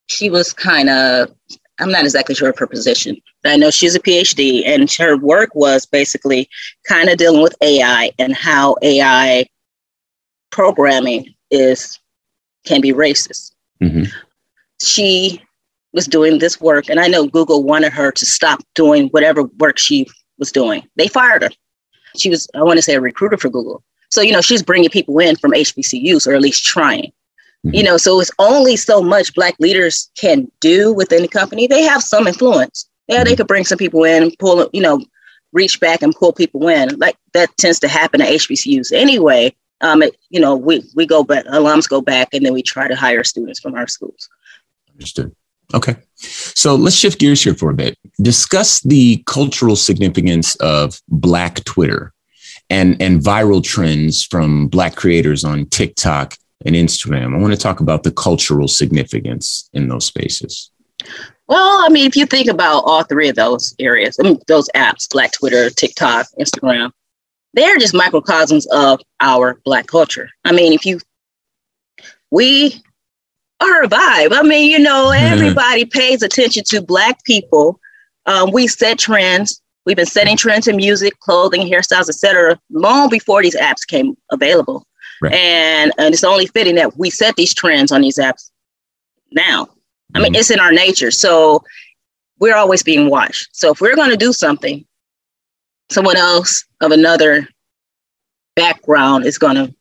she 0.09 0.29
was 0.29 0.53
kind 0.53 0.91
of 0.91 1.35
I'm 1.81 1.91
not 1.91 2.05
exactly 2.05 2.35
sure 2.35 2.51
of 2.51 2.59
her 2.59 2.67
position. 2.67 3.17
I 3.45 3.57
know 3.57 3.71
she's 3.71 3.95
a 3.95 4.01
PhD, 4.01 4.67
and 4.67 4.93
her 4.93 5.17
work 5.17 5.55
was 5.55 5.87
basically 5.87 6.49
kind 6.87 7.09
of 7.09 7.17
dealing 7.17 7.43
with 7.43 7.57
AI 7.63 8.13
and 8.19 8.35
how 8.35 8.77
AI 8.83 9.47
programming 10.51 11.35
is 11.51 11.99
can 12.67 12.81
be 12.81 12.93
racist. 12.93 13.53
Mm-hmm. 13.83 14.05
She 14.83 15.43
was 15.93 16.07
doing 16.07 16.39
this 16.39 16.61
work, 16.61 16.89
and 16.89 17.01
I 17.01 17.09
know 17.09 17.27
Google 17.27 17.63
wanted 17.63 17.93
her 17.93 18.13
to 18.13 18.27
stop 18.27 18.61
doing 18.75 19.09
whatever 19.09 19.45
work 19.59 19.79
she 19.79 20.07
was 20.39 20.53
doing. 20.53 20.87
They 20.97 21.09
fired 21.09 21.43
her. 21.43 21.51
She 22.17 22.31
was, 22.31 22.49
I 22.55 22.63
want 22.63 22.79
to 22.79 22.83
say, 22.83 22.95
a 22.95 23.01
recruiter 23.01 23.37
for 23.37 23.49
Google. 23.49 23.83
So 24.11 24.21
you 24.21 24.33
know, 24.33 24.41
she's 24.41 24.63
bringing 24.63 24.91
people 24.91 25.19
in 25.19 25.37
from 25.37 25.53
HBCUs, 25.53 26.27
or 26.27 26.35
at 26.35 26.41
least 26.41 26.65
trying. 26.65 27.13
Mm-hmm. 27.67 27.75
You 27.75 27.83
know, 27.83 27.97
so 27.97 28.21
it's 28.21 28.31
only 28.39 28.77
so 28.77 29.03
much 29.03 29.35
black 29.35 29.55
leaders 29.61 30.11
can 30.19 30.51
do 30.61 30.93
within 30.93 31.23
the 31.23 31.29
company. 31.29 31.67
They 31.67 31.83
have 31.83 32.03
some 32.03 32.27
influence. 32.27 32.89
Yeah, 33.07 33.17
mm-hmm. 33.17 33.25
they 33.25 33.37
could 33.37 33.47
bring 33.47 33.65
some 33.65 33.79
people 33.79 34.05
in, 34.05 34.33
pull, 34.39 34.69
you 34.73 34.81
know, 34.81 35.05
reach 35.53 35.81
back 35.81 36.03
and 36.03 36.15
pull 36.15 36.33
people 36.33 36.69
in. 36.69 36.99
Like 36.99 37.17
that 37.33 37.57
tends 37.59 37.79
to 37.81 37.89
happen 37.89 38.21
at 38.21 38.29
HBCUs 38.29 38.93
anyway. 38.93 39.55
Um, 39.83 40.03
it, 40.03 40.17
you 40.31 40.41
know, 40.41 40.57
we 40.57 40.83
we 40.95 41.07
go 41.07 41.23
back, 41.23 41.45
alums 41.47 41.89
go 41.89 42.01
back, 42.01 42.29
and 42.33 42.45
then 42.45 42.53
we 42.53 42.63
try 42.63 42.89
to 42.89 42.97
hire 42.97 43.25
students 43.25 43.61
from 43.61 43.75
our 43.75 43.87
schools. 43.87 44.29
Understood. 44.91 45.35
Okay. 45.75 45.97
So 46.17 46.75
let's 46.75 46.97
shift 46.97 47.19
gears 47.19 47.43
here 47.43 47.55
for 47.55 47.71
a 47.71 47.75
bit. 47.75 47.97
Discuss 48.21 48.81
the 48.81 49.23
cultural 49.27 49.77
significance 49.77 50.57
of 50.57 51.01
Black 51.09 51.65
Twitter 51.65 52.13
and, 52.69 53.01
and 53.01 53.21
viral 53.21 53.63
trends 53.63 54.25
from 54.25 54.69
Black 54.69 54.97
creators 54.97 55.45
on 55.45 55.67
TikTok 55.67 56.37
and 56.67 56.75
Instagram. 56.75 57.35
I 57.35 57.39
want 57.39 57.55
to 57.55 57.59
talk 57.59 57.81
about 57.81 58.03
the 58.03 58.11
cultural 58.11 58.69
significance 58.69 59.71
in 59.73 59.89
those 59.89 60.05
spaces. 60.05 60.71
Well, 61.49 61.85
I 61.85 61.89
mean, 61.89 62.07
if 62.07 62.17
you 62.17 62.27
think 62.27 62.49
about 62.49 62.85
all 62.85 63.03
three 63.03 63.29
of 63.29 63.37
those 63.37 63.75
areas, 63.79 64.17
I 64.21 64.25
mean, 64.25 64.41
those 64.47 64.69
apps, 64.77 65.11
Black 65.11 65.33
Twitter, 65.33 65.71
TikTok, 65.71 66.27
Instagram, 66.39 66.93
they're 67.55 67.79
just 67.79 67.95
microcosms 67.95 68.67
of 68.67 69.01
our 69.21 69.61
Black 69.65 69.87
culture. 69.87 70.31
I 70.45 70.53
mean, 70.53 70.73
if 70.73 70.85
you, 70.85 71.01
we 72.31 72.83
a 73.61 73.89
vibe. 73.89 74.33
I 74.33 74.43
mean, 74.43 74.71
you 74.71 74.79
know, 74.79 75.11
everybody 75.15 75.85
pays 75.85 76.23
attention 76.23 76.65
to 76.65 76.83
Black 76.83 77.23
people. 77.25 77.81
Um, 78.27 78.53
we 78.53 78.67
set 78.67 78.99
trends. 78.99 79.61
We've 79.87 79.97
been 79.97 80.07
setting 80.07 80.37
trends 80.37 80.69
in 80.69 80.77
music, 80.77 81.19
clothing, 81.21 81.63
hairstyles, 81.63 82.09
etc., 82.09 82.61
long 82.71 83.09
before 83.09 83.43
these 83.43 83.57
apps 83.57 83.87
came 83.87 84.17
available. 84.31 84.87
Right. 85.23 85.33
And, 85.33 85.93
and 85.99 86.15
it's 86.15 86.25
only 86.25 86.47
fitting 86.47 86.77
that 86.77 86.97
we 86.97 87.11
set 87.11 87.37
these 87.37 87.55
trends 87.55 87.93
on 87.93 88.03
these 88.03 88.19
apps 88.19 88.51
now. 89.33 89.65
Mm-hmm. 89.65 90.17
I 90.17 90.21
mean, 90.21 90.33
mm-hmm. 90.33 90.41
it's 90.41 90.51
in 90.51 90.61
our 90.61 90.73
nature. 90.73 91.11
So 91.11 91.65
we're 92.39 92.57
always 92.57 92.83
being 92.83 93.11
watched. 93.11 93.49
So 93.53 93.73
if 93.73 93.81
we're 93.81 93.97
going 93.97 94.11
to 94.11 94.17
do 94.17 94.33
something, 94.33 94.85
someone 95.91 96.17
else 96.17 96.65
of 96.81 96.93
another 96.93 97.49
background 98.57 99.27
is 99.27 99.39
going 99.39 99.57
to 99.57 99.75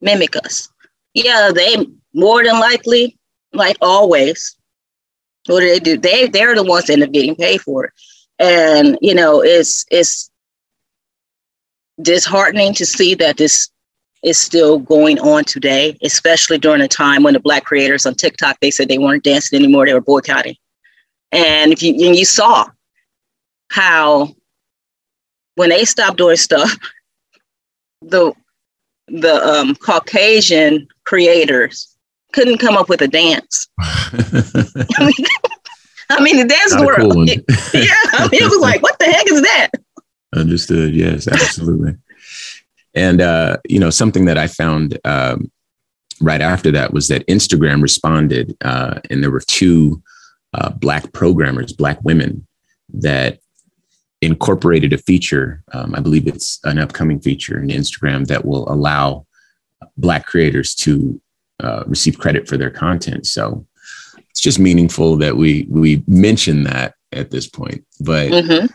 mimic 0.00 0.36
us. 0.36 0.68
Yeah, 1.14 1.50
they 1.54 1.86
more 2.14 2.44
than 2.44 2.58
likely, 2.58 3.16
like 3.52 3.76
always, 3.80 4.56
what 5.46 5.60
do 5.60 5.68
they 5.68 5.78
do? 5.78 5.98
They 5.98 6.26
they're 6.28 6.54
the 6.54 6.62
ones 6.62 6.86
that 6.86 6.94
end 6.94 7.02
up 7.02 7.12
getting 7.12 7.36
paid 7.36 7.60
for 7.60 7.86
it. 7.86 7.92
And 8.38 8.98
you 9.00 9.14
know, 9.14 9.42
it's 9.42 9.84
it's 9.90 10.30
disheartening 12.00 12.74
to 12.74 12.86
see 12.86 13.14
that 13.14 13.36
this 13.36 13.70
is 14.22 14.36
still 14.38 14.78
going 14.78 15.18
on 15.20 15.44
today, 15.44 15.96
especially 16.02 16.58
during 16.58 16.80
a 16.80 16.88
time 16.88 17.22
when 17.22 17.34
the 17.34 17.40
black 17.40 17.64
creators 17.64 18.06
on 18.06 18.14
TikTok 18.14 18.58
they 18.60 18.70
said 18.70 18.88
they 18.88 18.98
weren't 18.98 19.24
dancing 19.24 19.58
anymore, 19.58 19.86
they 19.86 19.94
were 19.94 20.00
boycotting. 20.00 20.56
And 21.32 21.72
if 21.72 21.82
you 21.82 21.92
and 22.06 22.16
you 22.16 22.24
saw 22.24 22.66
how 23.70 24.34
when 25.54 25.70
they 25.70 25.84
stopped 25.84 26.18
doing 26.18 26.36
stuff, 26.36 26.76
the 28.02 28.32
the 29.08 29.34
um, 29.46 29.74
Caucasian 29.76 30.88
creators 31.04 31.95
couldn't 32.32 32.58
come 32.58 32.76
up 32.76 32.88
with 32.88 33.02
a 33.02 33.08
dance. 33.08 33.68
I, 33.78 34.84
mean, 35.00 35.26
I 36.10 36.22
mean, 36.22 36.36
the 36.36 36.46
dance 36.46 36.76
were 36.78 36.96
cool 36.96 37.26
yeah. 37.26 37.94
I 38.12 38.28
mean, 38.30 38.42
it 38.42 38.50
was 38.50 38.60
like, 38.60 38.82
what 38.82 38.98
the 38.98 39.06
heck 39.06 39.30
is 39.30 39.42
that? 39.42 39.70
Understood. 40.34 40.94
Yes, 40.94 41.28
absolutely. 41.28 41.96
And 42.94 43.20
uh, 43.20 43.58
you 43.68 43.78
know, 43.78 43.90
something 43.90 44.24
that 44.24 44.38
I 44.38 44.46
found 44.46 44.98
um, 45.04 45.50
right 46.20 46.40
after 46.40 46.70
that 46.72 46.92
was 46.92 47.08
that 47.08 47.26
Instagram 47.26 47.82
responded, 47.82 48.56
uh, 48.64 49.00
and 49.10 49.22
there 49.22 49.30
were 49.30 49.42
two 49.46 50.02
uh, 50.54 50.70
black 50.70 51.12
programmers, 51.12 51.72
black 51.72 52.02
women, 52.02 52.46
that 52.94 53.38
incorporated 54.22 54.92
a 54.92 54.98
feature. 54.98 55.62
Um, 55.72 55.94
I 55.94 56.00
believe 56.00 56.26
it's 56.26 56.58
an 56.64 56.78
upcoming 56.78 57.20
feature 57.20 57.60
in 57.60 57.68
Instagram 57.68 58.26
that 58.28 58.44
will 58.44 58.70
allow 58.72 59.26
black 59.96 60.26
creators 60.26 60.74
to 60.76 61.20
uh, 61.60 61.84
receive 61.86 62.18
credit 62.18 62.48
for 62.48 62.56
their 62.56 62.70
content. 62.70 63.26
So 63.26 63.66
it's 64.30 64.40
just 64.40 64.58
meaningful 64.58 65.16
that 65.16 65.36
we 65.36 65.66
we 65.70 66.04
mention 66.06 66.64
that 66.64 66.94
at 67.12 67.30
this 67.30 67.46
point. 67.46 67.84
But 68.00 68.30
mm-hmm. 68.30 68.66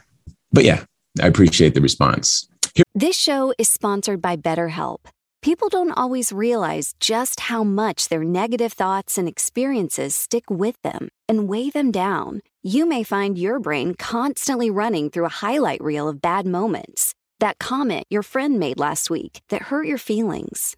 but 0.52 0.64
yeah, 0.64 0.86
I 1.22 1.28
appreciate 1.28 1.74
the 1.74 1.82
response. 1.82 2.48
Here- 2.74 2.86
this 2.96 3.18
show 3.18 3.54
is 3.58 3.70
sponsored 3.70 4.22
by 4.22 4.38
BetterHelp. 4.38 5.00
People 5.42 5.70
don't 5.70 5.92
always 5.92 6.32
realize 6.32 6.94
just 7.00 7.40
how 7.40 7.64
much 7.64 8.10
their 8.10 8.24
negative 8.24 8.74
thoughts 8.74 9.18
and 9.18 9.28
experiences 9.28 10.14
stick 10.14 10.44
with 10.52 10.80
them 10.84 11.10
and 11.28 11.48
weigh 11.48 11.72
them 11.72 11.90
down. 11.90 12.42
You 12.62 12.86
may 12.86 13.02
find 13.02 13.40
your 13.40 13.60
brain 13.60 13.96
constantly 13.96 14.70
running 14.70 15.10
through 15.10 15.26
a 15.26 15.30
highlight 15.30 15.82
reel 15.84 16.08
of 16.08 16.22
bad 16.22 16.46
moments. 16.46 17.16
That 17.40 17.58
comment 17.58 18.06
your 18.12 18.22
friend 18.22 18.60
made 18.60 18.78
last 18.78 19.10
week 19.10 19.42
that 19.50 19.64
hurt 19.64 19.88
your 19.88 19.98
feelings, 19.98 20.78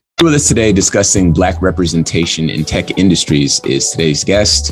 With 0.21 0.35
us 0.35 0.47
today 0.47 0.71
discussing 0.71 1.33
Black 1.33 1.59
representation 1.63 2.47
in 2.47 2.63
tech 2.63 2.95
industries 2.99 3.59
is 3.65 3.89
today's 3.89 4.23
guest, 4.23 4.71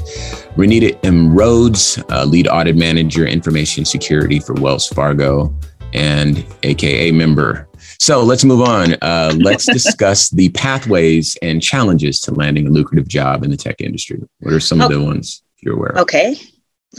Renita 0.56 0.96
M. 1.04 1.34
Rhodes, 1.34 1.98
uh, 2.12 2.24
lead 2.24 2.48
audit 2.48 2.76
manager, 2.76 3.26
information 3.26 3.84
security 3.84 4.40
for 4.40 4.54
Wells 4.54 4.86
Fargo, 4.86 5.52
and 5.92 6.46
AKA 6.62 7.14
member. 7.14 7.68
So 7.98 8.24
let's 8.24 8.46
move 8.46 8.62
on. 8.62 8.94
Uh, 9.02 9.36
let's 9.40 9.66
discuss 9.74 10.30
the 10.30 10.50
pathways 10.50 11.36
and 11.42 11.64
challenges 11.64 12.20
to 12.22 12.34
landing 12.36 12.68
a 12.68 12.70
lucrative 12.70 13.08
job 13.08 13.44
in 13.44 13.50
the 13.50 13.58
tech 13.58 13.82
industry. 13.82 14.22
What 14.42 14.54
are 14.54 14.60
some 14.60 14.82
of 14.82 14.92
the 14.92 15.02
ones 15.02 15.42
you're 15.62 15.78
aware 15.78 15.94
of? 15.94 15.98
Okay. 15.98 16.36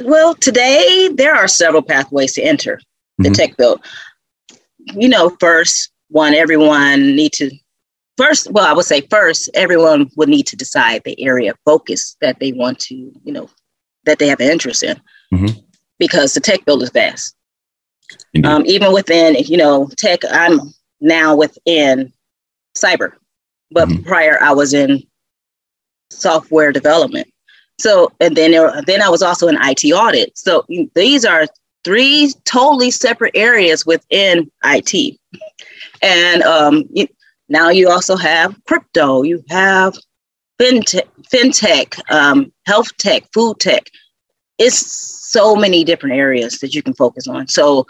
Well, 0.03 0.35
today 0.35 1.09
there 1.15 1.37
are 1.37 1.47
several 1.47 1.83
pathways 1.83 2.33
to 2.33 2.43
enter 2.43 2.81
the 3.19 3.29
mm-hmm. 3.29 3.33
tech 3.33 3.57
field. 3.57 3.85
You 4.79 5.09
know, 5.09 5.37
first 5.39 5.93
one, 6.09 6.35
everyone 6.35 7.15
need 7.15 7.33
to 7.35 7.49
first, 8.21 8.51
well, 8.51 8.67
I 8.67 8.73
would 8.73 8.85
say 8.85 9.01
first, 9.03 9.49
everyone 9.55 10.11
would 10.17 10.29
need 10.29 10.47
to 10.49 10.57
decide 10.57 11.03
the 11.05 11.21
area 11.23 11.53
of 11.53 11.59
focus 11.65 12.17
that 12.21 12.39
they 12.39 12.53
want 12.53 12.79
to, 12.81 12.95
you 12.95 13.33
know, 13.33 13.49
that 14.05 14.19
they 14.19 14.29
have 14.29 14.41
an 14.41 14.51
interest 14.51 14.83
in, 14.83 15.01
mm-hmm. 15.33 15.59
because 15.99 16.35
the 16.35 16.41
tech 16.41 16.65
field 16.65 16.83
is 16.83 16.91
vast. 16.91 17.35
Um, 18.45 18.65
even 18.67 18.93
within, 18.93 19.37
you 19.37 19.57
know, 19.57 19.89
tech, 19.97 20.21
I'm 20.31 20.61
now 21.01 21.35
within 21.35 22.13
cyber, 22.77 23.13
but 23.71 23.89
mm-hmm. 23.89 24.03
prior 24.03 24.39
I 24.43 24.53
was 24.53 24.75
in 24.75 25.03
software 26.11 26.73
development. 26.73 27.29
So, 27.79 28.13
and 28.21 28.37
then 28.37 28.51
there, 28.51 28.83
then 28.87 29.01
I 29.01 29.09
was 29.09 29.23
also 29.23 29.49
in 29.49 29.57
IT 29.61 29.85
audit. 29.93 30.37
So 30.37 30.67
these 30.95 31.25
are 31.25 31.47
three 31.85 32.35
totally 32.45 32.91
separate 32.91 33.33
areas 33.35 33.87
within 33.87 34.51
IT. 34.65 35.19
And 36.03 36.43
um, 36.43 36.85
now 37.51 37.69
you 37.69 37.91
also 37.91 38.17
have 38.17 38.57
crypto, 38.65 39.23
you 39.23 39.43
have 39.51 39.95
fintech, 40.61 41.09
fintech 41.33 42.01
um, 42.11 42.53
health 42.67 42.97
tech, 42.97 43.25
food 43.35 43.59
tech. 43.59 43.91
It's 44.59 45.31
so 45.31 45.57
many 45.57 45.85
different 45.85 46.15
areas 46.15 46.61
that 46.61 46.75
you 46.75 46.83
can 46.83 46.95
focus 46.95 47.27
on. 47.27 47.49
So, 47.49 47.87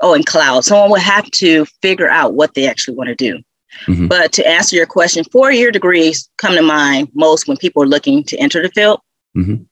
oh, 0.00 0.14
and 0.14 0.24
cloud. 0.24 0.64
Someone 0.64 0.90
would 0.90 1.00
have 1.00 1.28
to 1.32 1.64
figure 1.82 2.08
out 2.08 2.34
what 2.34 2.54
they 2.54 2.68
actually 2.68 2.96
want 2.96 3.08
to 3.08 3.14
do. 3.14 3.42
Mm-hmm. 3.86 4.06
But 4.06 4.32
to 4.34 4.46
answer 4.46 4.76
your 4.76 4.86
question, 4.86 5.24
four 5.24 5.50
year 5.50 5.70
degrees 5.70 6.28
come 6.38 6.54
to 6.54 6.62
mind 6.62 7.08
most 7.14 7.48
when 7.48 7.56
people 7.56 7.82
are 7.82 7.88
looking 7.88 8.22
to 8.24 8.36
enter 8.38 8.62
the 8.62 8.70
field. 8.70 9.00
Mm-hmm. 9.36 9.64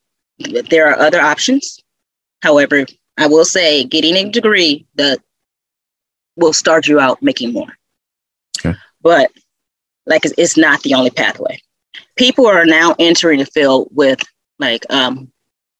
There 0.68 0.88
are 0.88 0.98
other 0.98 1.20
options. 1.20 1.78
However, 2.42 2.84
I 3.16 3.28
will 3.28 3.44
say 3.44 3.84
getting 3.84 4.16
a 4.16 4.30
degree 4.30 4.86
that 4.96 5.20
will 6.36 6.52
start 6.52 6.88
you 6.88 6.98
out 6.98 7.22
making 7.22 7.52
more. 7.52 7.76
Okay. 8.58 8.76
But 9.04 9.30
like 10.06 10.24
it's, 10.24 10.34
it's 10.36 10.56
not 10.56 10.82
the 10.82 10.94
only 10.94 11.10
pathway. 11.10 11.60
People 12.16 12.46
are 12.46 12.66
now 12.66 12.96
entering 12.98 13.38
the 13.38 13.46
field 13.46 13.88
with 13.92 14.20
like 14.58 14.84
um, 14.90 15.30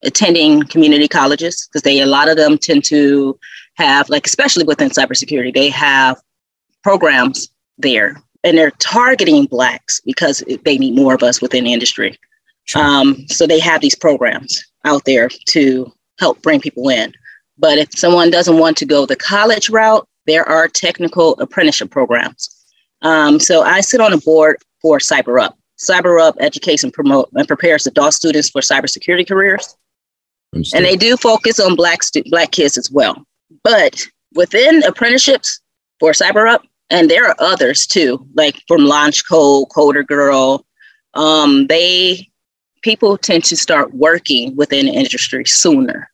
attending 0.05 0.63
community 0.65 1.09
colleges 1.09 1.69
because 1.69 1.83
they 1.83 2.01
a 2.01 2.07
lot 2.07 2.29
of 2.29 2.37
them 2.37 2.57
tend 2.57 2.85
to 2.85 3.37
have 3.75 4.09
like 4.09 4.27
especially 4.27 4.65
within 4.65 4.91
cybersecurity 4.91 5.53
they 5.53 5.69
have 5.69 6.21
programs 6.85 7.49
there 7.79 8.23
and 8.45 8.57
they're 8.57 8.71
targeting 8.73 9.47
blacks 9.47 10.01
because 10.05 10.45
they 10.65 10.79
need 10.79 10.95
more 10.95 11.15
of 11.15 11.23
us 11.23 11.41
within 11.41 11.65
the 11.65 11.73
industry. 11.73 12.17
Sure. 12.65 12.83
Um, 12.83 13.27
so 13.29 13.47
they 13.47 13.59
have 13.59 13.81
these 13.81 13.95
programs 13.95 14.63
out 14.85 15.05
there 15.07 15.29
to 15.49 15.93
help 16.21 16.41
bring 16.43 16.61
people 16.61 16.89
in. 16.91 17.13
But 17.59 17.79
if 17.79 17.89
someone 17.97 18.31
doesn't 18.31 18.59
want 18.59 18.77
to 18.79 18.87
go 18.87 19.07
the 19.07 19.17
college 19.17 19.71
route, 19.71 20.07
there 20.27 20.47
are 20.49 20.69
technical 20.69 21.35
apprenticeship 21.41 21.91
programs. 21.91 22.54
Um, 23.05 23.39
so 23.39 23.63
I 23.63 23.81
sit 23.81 24.01
on 24.01 24.13
a 24.13 24.19
board 24.19 24.57
for 24.83 24.99
CyberUp. 24.99 25.55
CyberUp 25.79 26.35
educates 26.41 26.83
and 26.83 26.93
promote 26.93 27.29
and 27.35 27.47
prepares 27.47 27.87
adult 27.87 28.15
students 28.15 28.51
for 28.51 28.61
cybersecurity 28.61 29.29
careers. 29.29 29.77
And 30.75 30.85
they 30.85 30.97
do 30.97 31.17
focus 31.17 31.59
on 31.59 31.77
black 31.77 32.03
stu- 32.03 32.23
black 32.31 32.53
kids 32.53 32.79
as 32.79 32.91
well. 32.91 33.25
But 33.63 34.01
within 34.35 34.83
apprenticeships 34.85 35.61
for 36.01 36.13
CyberUp, 36.13 36.61
and 36.91 37.11
there 37.11 37.27
are 37.27 37.37
others 37.39 37.87
too, 37.87 38.27
like 38.35 38.63
from 38.69 38.85
Launch 38.85 39.29
Code, 39.29 39.69
Coder 39.69 40.07
Girl, 40.07 40.65
um, 41.15 41.67
they 41.67 42.29
people 42.83 43.17
tend 43.17 43.45
to 43.45 43.57
start 43.57 43.95
working 43.95 44.55
within 44.57 44.87
the 44.87 44.93
industry 44.93 45.45
sooner. 45.45 46.11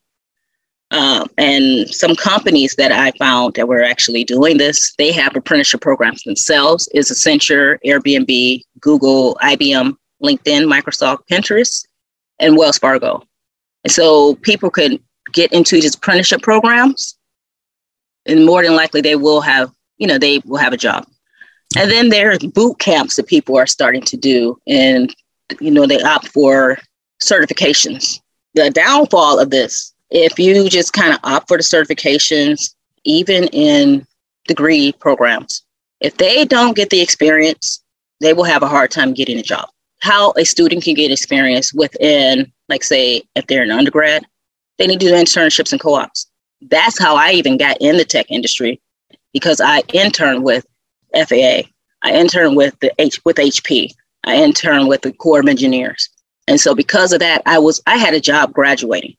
Um, 0.92 1.28
and 1.38 1.88
some 1.88 2.16
companies 2.16 2.74
that 2.76 2.90
I 2.90 3.12
found 3.12 3.54
that 3.54 3.68
were 3.68 3.82
actually 3.82 4.24
doing 4.24 4.58
this, 4.58 4.92
they 4.98 5.12
have 5.12 5.36
apprenticeship 5.36 5.80
programs 5.80 6.22
themselves. 6.24 6.88
Is 6.94 7.10
Accenture, 7.10 7.78
Airbnb, 7.84 8.62
Google, 8.80 9.38
IBM, 9.42 9.96
LinkedIn, 10.22 10.70
Microsoft, 10.70 11.20
Pinterest, 11.30 11.86
and 12.40 12.56
Wells 12.56 12.78
Fargo. 12.78 13.22
And 13.84 13.92
so 13.92 14.34
people 14.36 14.70
can 14.70 14.98
get 15.32 15.52
into 15.52 15.80
these 15.80 15.94
apprenticeship 15.94 16.42
programs, 16.42 17.16
and 18.26 18.44
more 18.44 18.62
than 18.62 18.74
likely 18.74 19.00
they 19.00 19.16
will 19.16 19.40
have, 19.40 19.70
you 19.98 20.06
know, 20.06 20.18
they 20.18 20.40
will 20.44 20.58
have 20.58 20.72
a 20.72 20.76
job. 20.76 21.06
And 21.78 21.90
then 21.90 22.08
there's 22.08 22.38
boot 22.38 22.78
camps 22.80 23.16
that 23.16 23.28
people 23.28 23.56
are 23.56 23.66
starting 23.66 24.02
to 24.02 24.16
do, 24.16 24.60
and 24.66 25.14
you 25.60 25.70
know 25.70 25.86
they 25.86 26.02
opt 26.02 26.28
for 26.28 26.78
certifications. 27.22 28.20
The 28.54 28.70
downfall 28.70 29.38
of 29.38 29.50
this 29.50 29.94
if 30.10 30.38
you 30.38 30.68
just 30.68 30.92
kind 30.92 31.12
of 31.12 31.20
opt 31.24 31.48
for 31.48 31.56
the 31.56 31.62
certifications, 31.62 32.74
even 33.04 33.44
in 33.48 34.06
degree 34.46 34.92
programs, 34.92 35.62
if 36.00 36.16
they 36.16 36.44
don't 36.44 36.76
get 36.76 36.90
the 36.90 37.00
experience, 37.00 37.82
they 38.20 38.32
will 38.32 38.44
have 38.44 38.62
a 38.62 38.68
hard 38.68 38.90
time 38.90 39.14
getting 39.14 39.38
a 39.38 39.42
job. 39.42 39.68
How 40.00 40.32
a 40.36 40.44
student 40.44 40.82
can 40.82 40.94
get 40.94 41.12
experience 41.12 41.72
within, 41.74 42.50
like, 42.68 42.82
say, 42.82 43.22
if 43.36 43.46
they're 43.46 43.62
an 43.62 43.70
undergrad, 43.70 44.24
they 44.78 44.86
need 44.86 45.00
to 45.00 45.08
do 45.08 45.14
internships 45.14 45.72
and 45.72 45.80
co 45.80 45.94
ops. 45.94 46.26
That's 46.62 46.98
how 46.98 47.16
I 47.16 47.32
even 47.32 47.56
got 47.56 47.76
in 47.80 47.96
the 47.96 48.04
tech 48.04 48.26
industry 48.30 48.80
because 49.32 49.60
I 49.60 49.82
interned 49.92 50.42
with 50.42 50.66
FAA. 51.14 51.62
I 52.02 52.12
interned 52.12 52.56
with 52.56 52.78
the 52.80 52.92
H 52.98 53.20
with 53.24 53.36
HP. 53.36 53.92
I 54.24 54.36
interned 54.36 54.88
with 54.88 55.02
the 55.02 55.12
Corps 55.12 55.40
of 55.40 55.48
Engineers. 55.48 56.08
And 56.48 56.60
so 56.60 56.74
because 56.74 57.12
of 57.12 57.20
that, 57.20 57.42
I 57.46 57.58
was 57.58 57.82
I 57.86 57.96
had 57.96 58.14
a 58.14 58.20
job 58.20 58.52
graduating. 58.52 59.16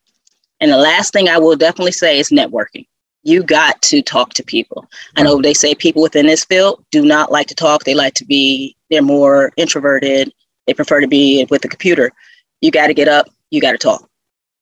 And 0.62 0.70
the 0.70 0.78
last 0.78 1.12
thing 1.12 1.28
I 1.28 1.38
will 1.38 1.56
definitely 1.56 1.90
say 1.90 2.20
is 2.20 2.30
networking. 2.30 2.86
You 3.24 3.42
got 3.42 3.82
to 3.82 4.00
talk 4.00 4.32
to 4.34 4.44
people. 4.44 4.86
I 5.16 5.24
know 5.24 5.42
they 5.42 5.54
say 5.54 5.74
people 5.74 6.02
within 6.02 6.26
this 6.26 6.44
field 6.44 6.84
do 6.92 7.04
not 7.04 7.32
like 7.32 7.48
to 7.48 7.54
talk. 7.56 7.82
They 7.82 7.96
like 7.96 8.14
to 8.14 8.24
be, 8.24 8.76
they're 8.88 9.02
more 9.02 9.50
introverted. 9.56 10.32
They 10.68 10.74
prefer 10.74 11.00
to 11.00 11.08
be 11.08 11.44
with 11.50 11.62
the 11.62 11.68
computer. 11.68 12.12
You 12.60 12.70
got 12.70 12.86
to 12.86 12.94
get 12.94 13.08
up, 13.08 13.26
you 13.50 13.60
got 13.60 13.72
to 13.72 13.78
talk 13.78 14.08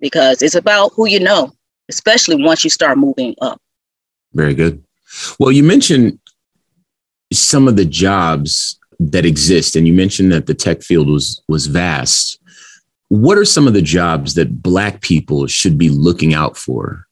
because 0.01 0.41
it's 0.41 0.55
about 0.55 0.93
who 0.95 1.07
you 1.07 1.21
know, 1.21 1.53
especially 1.91 2.43
once 2.43 2.65
you 2.65 2.71
start 2.71 2.97
moving 2.97 3.35
up. 3.43 3.61
Very 4.33 4.55
good. 4.55 4.83
Well, 5.39 5.53
you 5.53 5.63
mentioned 5.63 6.19
some 7.31 7.69
of 7.69 7.77
the 7.77 7.85
jobs 7.85 8.79
that 8.99 9.27
exist, 9.27 9.77
and 9.77 9.87
you 9.87 9.93
mentioned 9.93 10.33
that 10.33 10.47
the 10.47 10.55
tech 10.55 10.83
field 10.83 11.09
was 11.09 11.43
was 11.47 11.67
vast 11.67 12.40
what 13.11 13.37
are 13.37 13.45
some 13.45 13.67
of 13.67 13.75
the 13.75 13.83
jobs 13.83 14.35
that 14.35 14.63
black 14.63 15.01
people 15.01 15.49
should 15.49 15.77
be 15.77 15.91
looking 15.91 16.33
out 16.33 16.57
for 16.57 17.07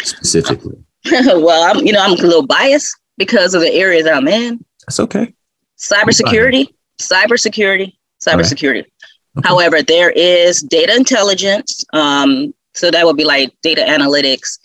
specifically? 0.00 0.76
Well 1.10 1.70
i'm 1.70 1.86
you 1.86 1.92
know 1.92 2.02
i'm 2.02 2.12
a 2.12 2.16
little 2.16 2.46
biased 2.46 2.94
because 3.16 3.54
of 3.54 3.62
the 3.62 3.72
areas 3.72 4.06
i'm 4.06 4.28
in. 4.28 4.62
That's 4.86 5.00
okay. 5.00 5.32
Cybersecurity 5.78 6.66
cybersecurity 7.00 7.96
cybersecurity. 8.20 8.80
Okay. 8.80 8.90
okay. 9.38 9.48
however 9.48 9.80
there 9.80 10.10
is 10.10 10.60
data 10.60 10.94
intelligence 10.94 11.84
um, 11.94 12.52
so 12.74 12.90
that 12.90 13.06
would 13.06 13.16
be 13.16 13.24
like 13.24 13.52
data 13.62 13.82
analytics. 13.82 14.58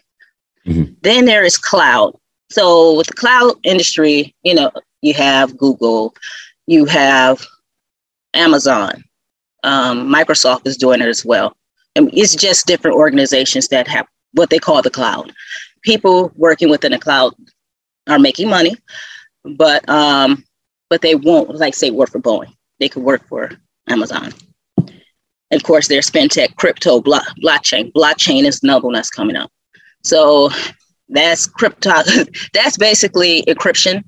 Mm-hmm. 0.65 0.93
then 1.01 1.25
there 1.25 1.43
is 1.43 1.57
cloud. 1.57 2.17
So 2.49 2.95
with 2.95 3.07
the 3.07 3.13
cloud 3.13 3.53
industry 3.63 4.35
you 4.43 4.55
know 4.55 4.71
you 5.01 5.13
have 5.13 5.55
google 5.57 6.13
you 6.67 6.83
have 6.85 7.45
amazon 8.33 9.03
um, 9.63 10.07
Microsoft 10.07 10.67
is 10.67 10.77
doing 10.77 11.01
it 11.01 11.07
as 11.07 11.25
well. 11.25 11.55
And 11.95 12.09
it's 12.13 12.35
just 12.35 12.65
different 12.65 12.97
organizations 12.97 13.67
that 13.69 13.87
have 13.87 14.07
what 14.33 14.49
they 14.49 14.59
call 14.59 14.81
the 14.81 14.89
cloud. 14.89 15.31
People 15.83 16.31
working 16.35 16.69
within 16.69 16.91
the 16.91 16.99
cloud 16.99 17.33
are 18.07 18.19
making 18.19 18.49
money, 18.49 18.75
but 19.43 19.87
um, 19.89 20.43
but 20.89 21.01
they 21.01 21.15
won't 21.15 21.55
like 21.55 21.75
say 21.75 21.91
work 21.91 22.09
for 22.09 22.19
Boeing. 22.19 22.53
They 22.79 22.89
could 22.89 23.03
work 23.03 23.27
for 23.27 23.51
Amazon. 23.87 24.33
And 24.77 25.61
of 25.61 25.63
course, 25.63 25.87
there's 25.87 26.09
fintech, 26.09 26.55
crypto, 26.55 26.99
block, 26.99 27.27
blockchain. 27.43 27.91
Blockchain 27.93 28.43
is 28.43 28.61
another 28.63 28.85
one 28.85 28.95
that's 28.95 29.11
coming 29.11 29.35
up. 29.35 29.51
So 30.03 30.49
that's 31.09 31.45
crypto. 31.45 32.01
that's 32.53 32.77
basically 32.77 33.43
encryption, 33.43 34.03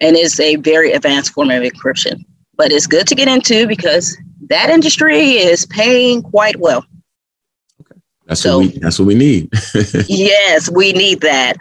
and 0.00 0.16
it's 0.16 0.40
a 0.40 0.56
very 0.56 0.92
advanced 0.92 1.32
form 1.32 1.50
of 1.50 1.62
encryption. 1.62 2.24
But 2.56 2.72
it's 2.72 2.86
good 2.86 3.06
to 3.08 3.14
get 3.14 3.28
into 3.28 3.66
because 3.66 4.16
that 4.50 4.68
industry 4.68 5.30
is 5.30 5.64
paying 5.66 6.22
quite 6.22 6.56
well. 6.56 6.84
Okay. 7.80 8.00
That's 8.26 8.42
so, 8.42 8.58
what 8.58 8.72
we 8.72 8.78
that's 8.78 8.98
what 8.98 9.06
we 9.06 9.14
need. 9.14 9.48
yes, 10.08 10.70
we 10.70 10.92
need 10.92 11.22
that. 11.22 11.56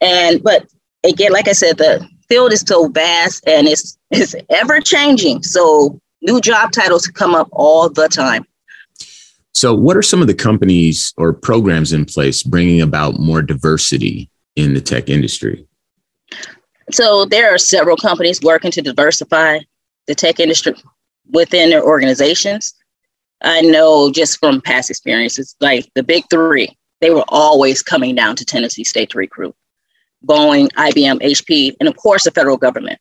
And 0.00 0.42
but 0.42 0.66
again, 1.04 1.32
like 1.32 1.46
I 1.46 1.52
said, 1.52 1.78
the 1.78 2.06
field 2.28 2.52
is 2.52 2.62
so 2.62 2.88
vast 2.88 3.46
and 3.46 3.68
it's 3.68 3.96
it's 4.10 4.34
ever 4.48 4.80
changing. 4.80 5.42
So 5.42 6.00
new 6.22 6.40
job 6.40 6.72
titles 6.72 7.06
come 7.06 7.34
up 7.34 7.48
all 7.52 7.88
the 7.88 8.08
time. 8.08 8.44
So, 9.52 9.74
what 9.74 9.96
are 9.96 10.02
some 10.02 10.22
of 10.22 10.26
the 10.26 10.34
companies 10.34 11.12
or 11.18 11.32
programs 11.32 11.92
in 11.92 12.06
place 12.06 12.42
bringing 12.42 12.80
about 12.80 13.18
more 13.18 13.42
diversity 13.42 14.30
in 14.56 14.74
the 14.74 14.80
tech 14.80 15.10
industry? 15.10 15.66
So, 16.92 17.26
there 17.26 17.52
are 17.52 17.58
several 17.58 17.96
companies 17.96 18.40
working 18.40 18.70
to 18.70 18.80
diversify 18.80 19.58
the 20.06 20.14
tech 20.14 20.40
industry 20.40 20.74
within 21.32 21.70
their 21.70 21.84
organizations. 21.84 22.74
I 23.42 23.62
know 23.62 24.10
just 24.10 24.38
from 24.38 24.60
past 24.60 24.90
experiences, 24.90 25.56
like 25.60 25.90
the 25.94 26.02
big 26.02 26.24
three, 26.30 26.76
they 27.00 27.10
were 27.10 27.24
always 27.28 27.82
coming 27.82 28.14
down 28.14 28.36
to 28.36 28.44
Tennessee 28.44 28.84
State 28.84 29.10
to 29.10 29.18
recruit 29.18 29.54
Boeing, 30.26 30.70
IBM, 30.72 31.22
HP, 31.22 31.74
and 31.80 31.88
of 31.88 31.96
course 31.96 32.24
the 32.24 32.30
federal 32.30 32.58
government. 32.58 32.98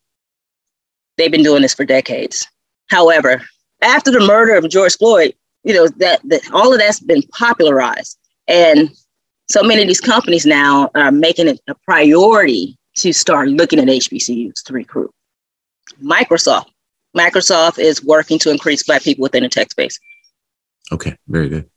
They've 1.18 1.32
been 1.32 1.44
doing 1.44 1.62
this 1.62 1.74
for 1.74 1.84
decades. 1.84 2.48
However, 2.89 3.42
after 3.82 4.12
the 4.12 4.26
murder 4.26 4.56
of 4.56 4.70
George 4.70 4.98
Floyd, 4.98 5.34
you 5.63 5.74
know 5.74 5.88
that, 5.98 6.22
that 6.26 6.42
all 6.54 6.74
of 6.74 6.80
that's 6.80 7.00
been 7.00 7.24
popularized 7.38 8.18
and 8.48 8.89
so 9.48 9.63
many 9.63 9.82
of 9.82 9.88
these 9.88 10.02
companies 10.02 10.46
now 10.46 10.89
are 10.96 11.12
making 11.12 11.48
it 11.48 11.60
a 11.68 11.76
priority 11.86 12.78
to 12.98 13.13
start 13.13 13.50
looking 13.50 13.80
at 13.80 13.88
hbcus 13.88 14.63
to 14.63 14.74
recruit 14.74 15.12
microsoft 16.04 16.68
microsoft 17.15 17.80
is 17.80 18.04
working 18.04 18.39
to 18.39 18.52
increase 18.52 18.84
black 18.84 19.04
people 19.04 19.24
within 19.24 19.43
the 19.43 19.50
tech 19.50 19.72
space 19.72 20.00
okay 20.91 21.15
very 21.28 21.50
good 21.50 21.69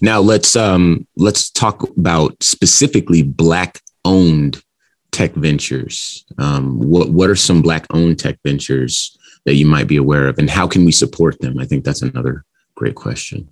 now 0.00 0.20
let's 0.20 0.56
um 0.56 1.06
let's 1.16 1.50
talk 1.50 1.82
about 1.96 2.34
specifically 2.42 3.22
black 3.22 3.80
owned 4.04 4.62
tech 5.10 5.32
ventures 5.34 6.24
um 6.38 6.78
what 6.78 7.10
what 7.10 7.28
are 7.28 7.36
some 7.36 7.62
black 7.62 7.86
owned 7.90 8.18
tech 8.18 8.38
ventures 8.44 9.16
that 9.46 9.54
you 9.54 9.66
might 9.66 9.88
be 9.88 9.96
aware 9.96 10.28
of 10.28 10.38
and 10.38 10.50
how 10.50 10.66
can 10.66 10.84
we 10.84 10.92
support 10.92 11.38
them 11.40 11.58
i 11.58 11.64
think 11.64 11.84
that's 11.84 12.02
another 12.02 12.44
Great 12.80 12.94
question. 12.94 13.46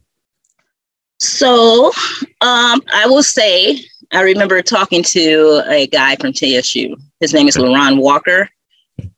So 1.19 1.88
um, 2.41 2.81
I 2.95 3.05
will 3.07 3.23
say, 3.23 3.79
I 4.11 4.23
remember 4.23 4.62
talking 4.62 5.03
to 5.03 5.62
a 5.69 5.87
guy 5.88 6.17
from 6.17 6.33
TSU. 6.33 6.97
His 7.21 7.35
name 7.35 7.47
is 7.47 7.59
LaRon 7.59 8.01
Walker. 8.01 8.49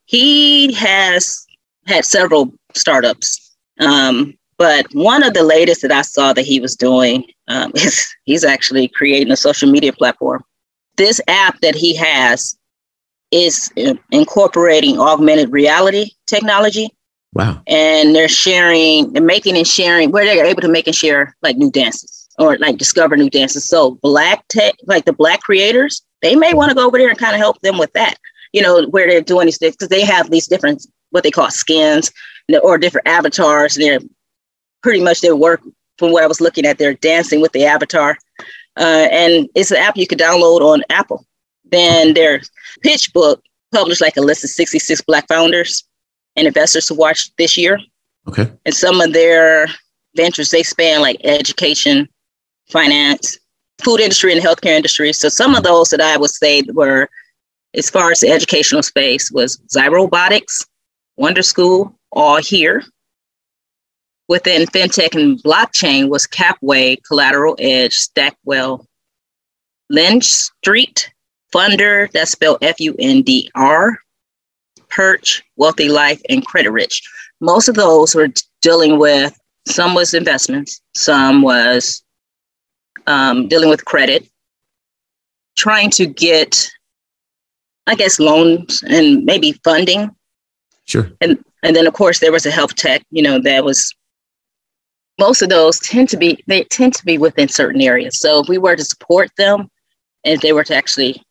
He 0.06 0.72
has 0.72 1.46
had 1.90 2.04
several 2.04 2.52
startups, 2.74 3.56
um, 3.80 4.34
but 4.58 4.86
one 4.92 5.22
of 5.22 5.34
the 5.34 5.42
latest 5.42 5.82
that 5.82 5.92
I 5.92 6.02
saw 6.02 6.32
that 6.32 6.44
he 6.44 6.60
was 6.60 6.76
doing 6.76 7.24
um, 7.48 7.72
is 7.74 8.08
he's 8.24 8.44
actually 8.44 8.88
creating 8.88 9.32
a 9.32 9.36
social 9.36 9.70
media 9.70 9.92
platform. 9.92 10.42
This 10.96 11.20
app 11.28 11.60
that 11.60 11.74
he 11.74 11.94
has 11.96 12.56
is 13.30 13.72
incorporating 14.10 14.98
augmented 14.98 15.52
reality 15.52 16.10
technology 16.26 16.90
Wow. 17.32 17.62
And 17.66 18.14
they're 18.14 18.28
sharing, 18.28 19.12
they're 19.12 19.22
making 19.22 19.56
and 19.56 19.66
sharing 19.66 20.10
where 20.10 20.24
they're 20.24 20.44
able 20.44 20.62
to 20.62 20.68
make 20.68 20.86
and 20.86 20.96
share 20.96 21.36
like 21.42 21.56
new 21.56 21.70
dances 21.70 22.28
or 22.38 22.58
like 22.58 22.78
discover 22.78 23.16
new 23.16 23.30
dances. 23.30 23.68
So 23.68 23.92
black 24.02 24.44
tech, 24.48 24.74
like 24.86 25.04
the 25.04 25.12
black 25.12 25.40
creators, 25.40 26.02
they 26.22 26.34
may 26.34 26.54
want 26.54 26.70
to 26.70 26.74
go 26.74 26.86
over 26.86 26.98
there 26.98 27.08
and 27.08 27.18
kind 27.18 27.34
of 27.34 27.38
help 27.38 27.60
them 27.60 27.78
with 27.78 27.92
that, 27.92 28.16
you 28.52 28.62
know, 28.62 28.86
where 28.88 29.08
they're 29.08 29.20
doing 29.20 29.46
these 29.46 29.58
things 29.58 29.76
because 29.76 29.88
they 29.88 30.04
have 30.04 30.30
these 30.30 30.48
different, 30.48 30.86
what 31.10 31.22
they 31.22 31.30
call 31.30 31.50
skins 31.50 32.12
or 32.62 32.78
different 32.78 33.06
avatars. 33.06 33.76
And 33.76 33.84
they're 33.84 34.00
pretty 34.82 35.02
much 35.02 35.20
their 35.20 35.36
work 35.36 35.60
from 36.00 36.12
what 36.12 36.24
I 36.24 36.26
was 36.26 36.40
looking 36.40 36.64
at, 36.64 36.78
they're 36.78 36.94
dancing 36.94 37.40
with 37.40 37.52
the 37.52 37.66
avatar. 37.66 38.16
Uh, 38.78 39.06
and 39.12 39.48
it's 39.54 39.70
an 39.70 39.76
app 39.76 39.98
you 39.98 40.06
could 40.06 40.18
download 40.18 40.62
on 40.62 40.82
Apple. 40.88 41.26
Then 41.70 42.14
their 42.14 42.40
PitchBook 42.84 43.40
published 43.72 44.00
like 44.00 44.16
a 44.16 44.22
list 44.22 44.42
of 44.42 44.50
66 44.50 45.02
black 45.02 45.28
founders 45.28 45.84
and 46.36 46.46
investors 46.46 46.86
to 46.86 46.94
watch 46.94 47.30
this 47.36 47.56
year. 47.58 47.78
Okay. 48.26 48.50
And 48.64 48.74
some 48.74 49.00
of 49.00 49.12
their 49.12 49.66
ventures, 50.16 50.50
they 50.50 50.62
span 50.62 51.02
like 51.02 51.20
education, 51.22 52.08
finance, 52.70 53.38
food 53.84 54.00
industry, 54.00 54.32
and 54.32 54.42
healthcare 54.42 54.76
industry. 54.76 55.12
So 55.12 55.28
some 55.28 55.54
of 55.54 55.64
those 55.64 55.90
that 55.90 56.00
I 56.00 56.16
would 56.16 56.30
say 56.30 56.62
were, 56.72 57.08
as 57.74 57.90
far 57.90 58.10
as 58.10 58.20
the 58.20 58.30
educational 58.30 58.82
space, 58.82 59.30
was 59.30 59.58
Zyrobotics, 59.74 60.66
Wonder 61.20 61.42
School, 61.42 61.94
all 62.12 62.38
here. 62.38 62.82
Within 64.26 64.62
fintech 64.62 65.14
and 65.14 65.38
blockchain 65.42 66.08
was 66.08 66.26
Capway, 66.26 66.96
Collateral 67.06 67.56
Edge, 67.58 67.94
Stackwell, 67.94 68.86
Lynch 69.90 70.24
Street, 70.24 71.12
Fundr, 71.54 72.10
that's 72.12 72.30
spelled 72.30 72.56
F 72.62 72.80
U 72.80 72.96
N 72.98 73.20
D 73.20 73.50
R, 73.54 73.98
Perch, 74.88 75.42
Wealthy 75.56 75.90
Life, 75.90 76.22
and 76.30 76.46
Credit 76.46 76.70
Rich. 76.70 77.02
Most 77.42 77.68
of 77.68 77.74
those 77.74 78.14
were 78.14 78.28
dealing 78.62 78.98
with 78.98 79.38
some 79.68 79.92
was 79.92 80.14
investments, 80.14 80.80
some 80.94 81.42
was 81.42 82.02
um, 83.06 83.46
dealing 83.46 83.68
with 83.68 83.84
credit, 83.84 84.26
trying 85.58 85.90
to 85.90 86.06
get, 86.06 86.66
I 87.86 87.94
guess, 87.94 88.18
loans 88.18 88.82
and 88.88 89.22
maybe 89.26 89.60
funding. 89.64 90.16
Sure. 90.90 91.08
And 91.20 91.42
and 91.62 91.76
then 91.76 91.86
of 91.86 91.94
course 91.94 92.18
there 92.18 92.32
was 92.32 92.46
a 92.46 92.50
health 92.50 92.74
tech. 92.74 93.02
You 93.10 93.22
know 93.22 93.38
that 93.40 93.64
was 93.64 93.94
most 95.20 95.40
of 95.40 95.48
those 95.48 95.78
tend 95.78 96.08
to 96.08 96.16
be 96.16 96.42
they 96.48 96.64
tend 96.64 96.94
to 96.94 97.04
be 97.04 97.16
within 97.16 97.48
certain 97.48 97.80
areas. 97.80 98.18
So 98.18 98.40
if 98.40 98.48
we 98.48 98.58
were 98.58 98.74
to 98.74 98.84
support 98.84 99.30
them, 99.38 99.70
and 100.24 100.34
if 100.34 100.40
they 100.40 100.52
were 100.52 100.64
to 100.64 100.74
actually 100.74 101.22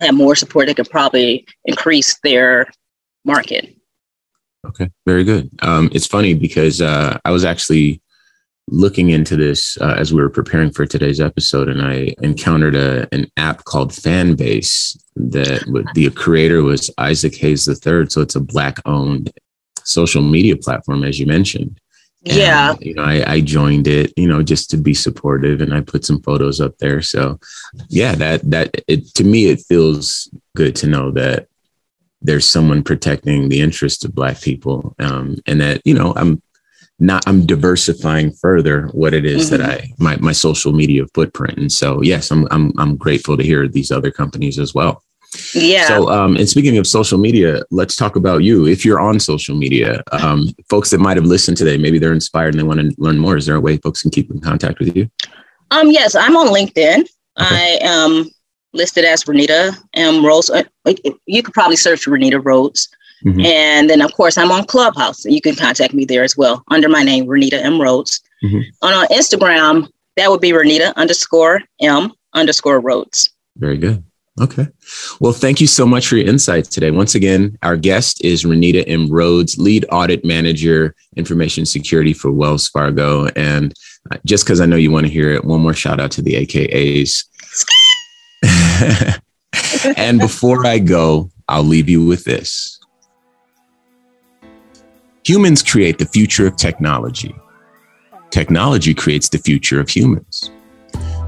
have 0.00 0.14
more 0.14 0.36
support, 0.36 0.66
they 0.66 0.74
could 0.74 0.90
probably 0.90 1.44
increase 1.64 2.20
their 2.22 2.68
market. 3.24 3.74
Okay, 4.64 4.88
very 5.06 5.24
good. 5.24 5.50
Um, 5.60 5.90
it's 5.92 6.06
funny 6.06 6.32
because 6.32 6.80
uh, 6.80 7.18
I 7.24 7.32
was 7.32 7.44
actually 7.44 8.00
looking 8.68 9.10
into 9.10 9.36
this 9.36 9.76
uh, 9.80 9.94
as 9.98 10.12
we 10.12 10.22
were 10.22 10.30
preparing 10.30 10.70
for 10.70 10.86
today's 10.86 11.20
episode, 11.20 11.68
and 11.68 11.82
I 11.82 12.14
encountered 12.22 12.74
a, 12.74 13.08
an 13.12 13.30
app 13.36 13.64
called 13.64 13.92
Fanbase 13.92 14.98
that 15.16 15.90
the 15.94 16.10
creator 16.10 16.62
was 16.62 16.90
Isaac 16.98 17.36
Hayes 17.36 17.68
III. 17.68 18.06
So 18.06 18.20
it's 18.20 18.36
a 18.36 18.40
black-owned 18.40 19.32
social 19.84 20.22
media 20.22 20.56
platform, 20.56 21.04
as 21.04 21.20
you 21.20 21.26
mentioned. 21.26 21.78
And, 22.26 22.36
yeah. 22.38 22.74
You 22.80 22.94
know, 22.94 23.02
I, 23.02 23.34
I 23.34 23.40
joined 23.42 23.86
it, 23.86 24.12
you 24.16 24.26
know, 24.26 24.42
just 24.42 24.70
to 24.70 24.78
be 24.78 24.94
supportive, 24.94 25.60
and 25.60 25.74
I 25.74 25.82
put 25.82 26.04
some 26.04 26.22
photos 26.22 26.60
up 26.60 26.78
there. 26.78 27.02
So, 27.02 27.38
yeah, 27.88 28.14
that 28.14 28.50
that 28.50 28.82
it 28.88 29.14
to 29.14 29.24
me 29.24 29.46
it 29.46 29.60
feels 29.60 30.30
good 30.56 30.74
to 30.76 30.86
know 30.86 31.10
that 31.12 31.48
there's 32.24 32.48
someone 32.48 32.82
protecting 32.82 33.48
the 33.48 33.60
interests 33.60 34.02
of 34.04 34.14
black 34.14 34.40
people 34.40 34.96
um, 34.98 35.36
and 35.46 35.60
that 35.60 35.80
you 35.84 35.94
know 35.94 36.12
i'm 36.16 36.42
not 37.04 37.26
i'm 37.26 37.44
diversifying 37.46 38.32
further 38.32 38.88
what 38.88 39.14
it 39.14 39.24
is 39.24 39.50
mm-hmm. 39.50 39.62
that 39.62 39.80
i 39.80 39.92
my, 39.98 40.16
my 40.16 40.32
social 40.32 40.72
media 40.72 41.04
footprint 41.14 41.58
and 41.58 41.72
so 41.72 42.02
yes 42.02 42.30
i'm 42.30 42.46
i'm 42.50 42.72
i'm 42.78 42.96
grateful 42.96 43.36
to 43.36 43.42
hear 43.42 43.68
these 43.68 43.90
other 43.90 44.10
companies 44.10 44.58
as 44.58 44.74
well 44.74 45.02
yeah 45.52 45.86
so 45.86 46.08
um 46.10 46.36
and 46.36 46.48
speaking 46.48 46.78
of 46.78 46.86
social 46.86 47.18
media 47.18 47.62
let's 47.70 47.96
talk 47.96 48.16
about 48.16 48.42
you 48.44 48.66
if 48.66 48.84
you're 48.84 49.00
on 49.00 49.18
social 49.18 49.56
media 49.56 50.02
um 50.12 50.48
folks 50.70 50.90
that 50.90 51.00
might 51.00 51.16
have 51.16 51.26
listened 51.26 51.56
today 51.56 51.76
maybe 51.76 51.98
they're 51.98 52.12
inspired 52.12 52.54
and 52.54 52.58
they 52.58 52.64
want 52.64 52.80
to 52.80 52.94
learn 52.98 53.18
more 53.18 53.36
is 53.36 53.46
there 53.46 53.56
a 53.56 53.60
way 53.60 53.76
folks 53.78 54.02
can 54.02 54.10
keep 54.10 54.30
in 54.30 54.40
contact 54.40 54.78
with 54.78 54.96
you 54.96 55.08
um 55.72 55.90
yes 55.90 56.14
i'm 56.14 56.36
on 56.36 56.46
linkedin 56.48 57.00
okay. 57.00 57.08
i 57.38 57.78
am 57.82 58.24
listed 58.74 59.04
as 59.04 59.24
Renita 59.24 59.74
M. 59.94 60.24
Rhodes. 60.24 60.50
Uh, 60.50 60.64
you 61.26 61.42
could 61.42 61.54
probably 61.54 61.76
search 61.76 62.06
Renita 62.06 62.44
Rhodes. 62.44 62.88
Mm-hmm. 63.24 63.40
And 63.40 63.88
then, 63.88 64.02
of 64.02 64.12
course, 64.12 64.36
I'm 64.36 64.50
on 64.50 64.64
Clubhouse. 64.64 65.24
You 65.24 65.40
can 65.40 65.54
contact 65.54 65.94
me 65.94 66.04
there 66.04 66.22
as 66.22 66.36
well 66.36 66.62
under 66.70 66.88
my 66.88 67.02
name, 67.02 67.26
Renita 67.26 67.54
M. 67.54 67.80
Rhodes. 67.80 68.20
Mm-hmm. 68.42 68.60
On, 68.82 68.92
on 68.92 69.06
Instagram, 69.08 69.88
that 70.16 70.30
would 70.30 70.40
be 70.40 70.50
Renita 70.50 70.94
underscore 70.96 71.60
M 71.80 72.12
underscore 72.34 72.80
Rhodes. 72.80 73.30
Very 73.56 73.78
good. 73.78 74.04
Okay. 74.40 74.66
Well, 75.20 75.32
thank 75.32 75.60
you 75.60 75.68
so 75.68 75.86
much 75.86 76.08
for 76.08 76.16
your 76.16 76.26
insights 76.26 76.68
today. 76.68 76.90
Once 76.90 77.14
again, 77.14 77.56
our 77.62 77.76
guest 77.76 78.22
is 78.24 78.42
Renita 78.44 78.82
M. 78.86 79.08
Rhodes, 79.08 79.58
lead 79.58 79.86
audit 79.92 80.24
manager, 80.24 80.94
information 81.16 81.64
security 81.64 82.12
for 82.12 82.32
Wells 82.32 82.66
Fargo. 82.68 83.26
And 83.36 83.72
uh, 84.10 84.16
just 84.26 84.44
because 84.44 84.60
I 84.60 84.66
know 84.66 84.76
you 84.76 84.90
want 84.90 85.06
to 85.06 85.12
hear 85.12 85.30
it, 85.30 85.44
one 85.44 85.60
more 85.60 85.72
shout 85.72 86.00
out 86.00 86.10
to 86.12 86.22
the 86.22 86.34
AKAs. 86.34 87.24
and 89.96 90.18
before 90.18 90.66
I 90.66 90.80
go, 90.80 91.30
I'll 91.48 91.62
leave 91.62 91.88
you 91.88 92.04
with 92.04 92.24
this. 92.24 92.80
Humans 95.26 95.62
create 95.62 95.96
the 95.96 96.04
future 96.04 96.46
of 96.46 96.56
technology. 96.56 97.34
Technology 98.28 98.92
creates 98.92 99.30
the 99.30 99.38
future 99.38 99.80
of 99.80 99.88
humans. 99.88 100.50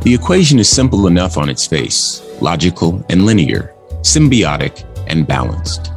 The 0.02 0.12
equation 0.12 0.58
is 0.58 0.68
simple 0.68 1.06
enough 1.06 1.38
on 1.38 1.48
its 1.48 1.66
face, 1.66 2.20
logical 2.42 3.02
and 3.08 3.24
linear, 3.24 3.74
symbiotic 4.02 4.84
and 5.08 5.26
balanced. 5.26 5.92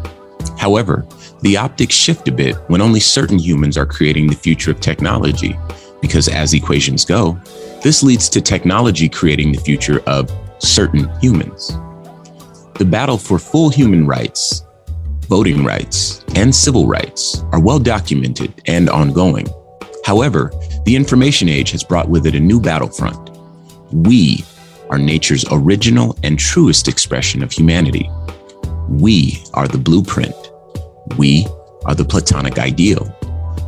However, 0.57 1.05
the 1.41 1.57
optics 1.57 1.93
shift 1.93 2.29
a 2.29 2.31
bit 2.31 2.55
when 2.69 2.79
only 2.79 3.01
certain 3.01 3.37
humans 3.37 3.77
are 3.77 3.85
creating 3.85 4.27
the 4.27 4.35
future 4.35 4.71
of 4.71 4.79
technology, 4.79 5.59
because 6.01 6.29
as 6.29 6.53
equations 6.53 7.03
go, 7.03 7.37
this 7.83 8.01
leads 8.01 8.29
to 8.29 8.39
technology 8.39 9.09
creating 9.09 9.51
the 9.51 9.59
future 9.59 9.99
of 10.07 10.31
certain 10.59 11.09
humans. 11.19 11.67
The 12.75 12.87
battle 12.89 13.17
for 13.17 13.37
full 13.37 13.69
human 13.69 14.07
rights, 14.07 14.63
voting 15.29 15.63
rights, 15.63 16.25
and 16.35 16.53
civil 16.53 16.87
rights 16.87 17.43
are 17.51 17.61
well 17.61 17.77
documented 17.77 18.51
and 18.65 18.89
ongoing. 18.89 19.47
However, 20.03 20.51
The 20.89 20.95
information 20.95 21.49
age 21.49 21.69
has 21.69 21.83
brought 21.83 22.09
with 22.09 22.25
it 22.25 22.33
a 22.33 22.39
new 22.39 22.59
battlefront. 22.59 23.29
We 23.91 24.43
are 24.89 24.97
nature's 24.97 25.45
original 25.51 26.17
and 26.23 26.39
truest 26.39 26.87
expression 26.87 27.43
of 27.43 27.51
humanity. 27.51 28.09
We 28.87 29.43
are 29.53 29.67
the 29.67 29.77
blueprint. 29.77 30.33
We 31.17 31.45
are 31.85 31.93
the 31.93 32.05
Platonic 32.05 32.57
ideal. 32.57 33.15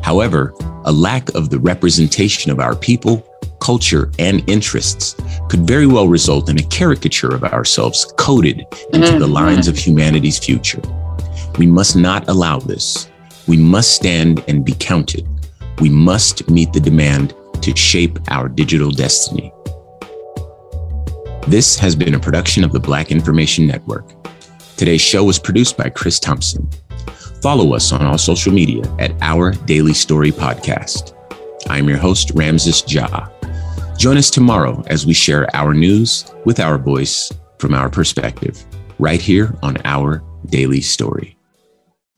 However, 0.04 0.52
a 0.86 0.92
lack 0.92 1.30
of 1.36 1.52
the 1.52 1.60
representation 1.60 2.52
of 2.52 2.60
our 2.60 2.76
people, 2.76 3.24
culture, 3.60 4.12
and 4.18 4.44
interests 4.50 5.16
could 5.48 5.68
very 5.68 5.86
well 5.86 6.08
result 6.08 6.50
in 6.50 6.58
a 6.58 6.64
caricature 6.64 7.36
of 7.36 7.44
ourselves 7.44 8.12
coded 8.18 8.62
into 8.94 9.08
mm-hmm. 9.08 9.20
the 9.20 9.28
lines 9.28 9.68
of 9.68 9.78
humanity's 9.78 10.40
future. 10.40 10.82
We 11.58 11.66
must 11.68 11.96
not 11.96 12.28
allow 12.28 12.60
this. 12.60 13.10
We 13.48 13.58
must 13.58 13.96
stand 13.96 14.44
and 14.48 14.66
be 14.66 14.74
counted. 14.80 15.28
We 15.80 15.90
must 15.90 16.50
meet 16.50 16.74
the 16.74 16.80
demand 16.80 17.34
to 17.62 17.76
shape 17.76 18.20
our 18.30 18.48
digital 18.50 18.92
destiny. 18.92 19.52
This 21.48 21.78
has 21.80 21.96
been 21.96 22.16
a 22.16 22.20
production 22.20 22.64
of 22.64 22.72
the 22.72 22.80
Black 22.80 23.12
Information 23.12 23.68
Network. 23.68 24.06
Today's 24.78 25.02
show 25.02 25.24
was 25.24 25.40
produced 25.40 25.78
by 25.78 25.90
Chris 25.90 26.20
Thompson. 26.20 26.70
Follow 27.42 27.74
us 27.74 27.92
on 27.92 28.06
all 28.06 28.18
social 28.18 28.54
media 28.54 28.84
at 29.00 29.14
Our 29.22 29.52
Daily 29.66 29.94
Story 29.94 30.32
Podcast. 30.32 31.14
I'm 31.68 31.90
your 31.90 31.98
host, 31.98 32.32
Ramses 32.36 32.84
Ja. 32.92 33.28
Join 33.98 34.18
us 34.18 34.30
tomorrow 34.30 34.84
as 34.88 35.06
we 35.06 35.14
share 35.14 35.54
our 35.56 35.74
news 35.74 36.26
with 36.46 36.60
our 36.60 36.78
voice 36.78 37.32
from 37.60 37.74
our 37.74 37.90
perspective, 37.90 38.64
right 38.98 39.22
here 39.22 39.56
on 39.62 39.78
Our 39.86 40.24
Daily 40.48 40.82
Story. 40.82 41.38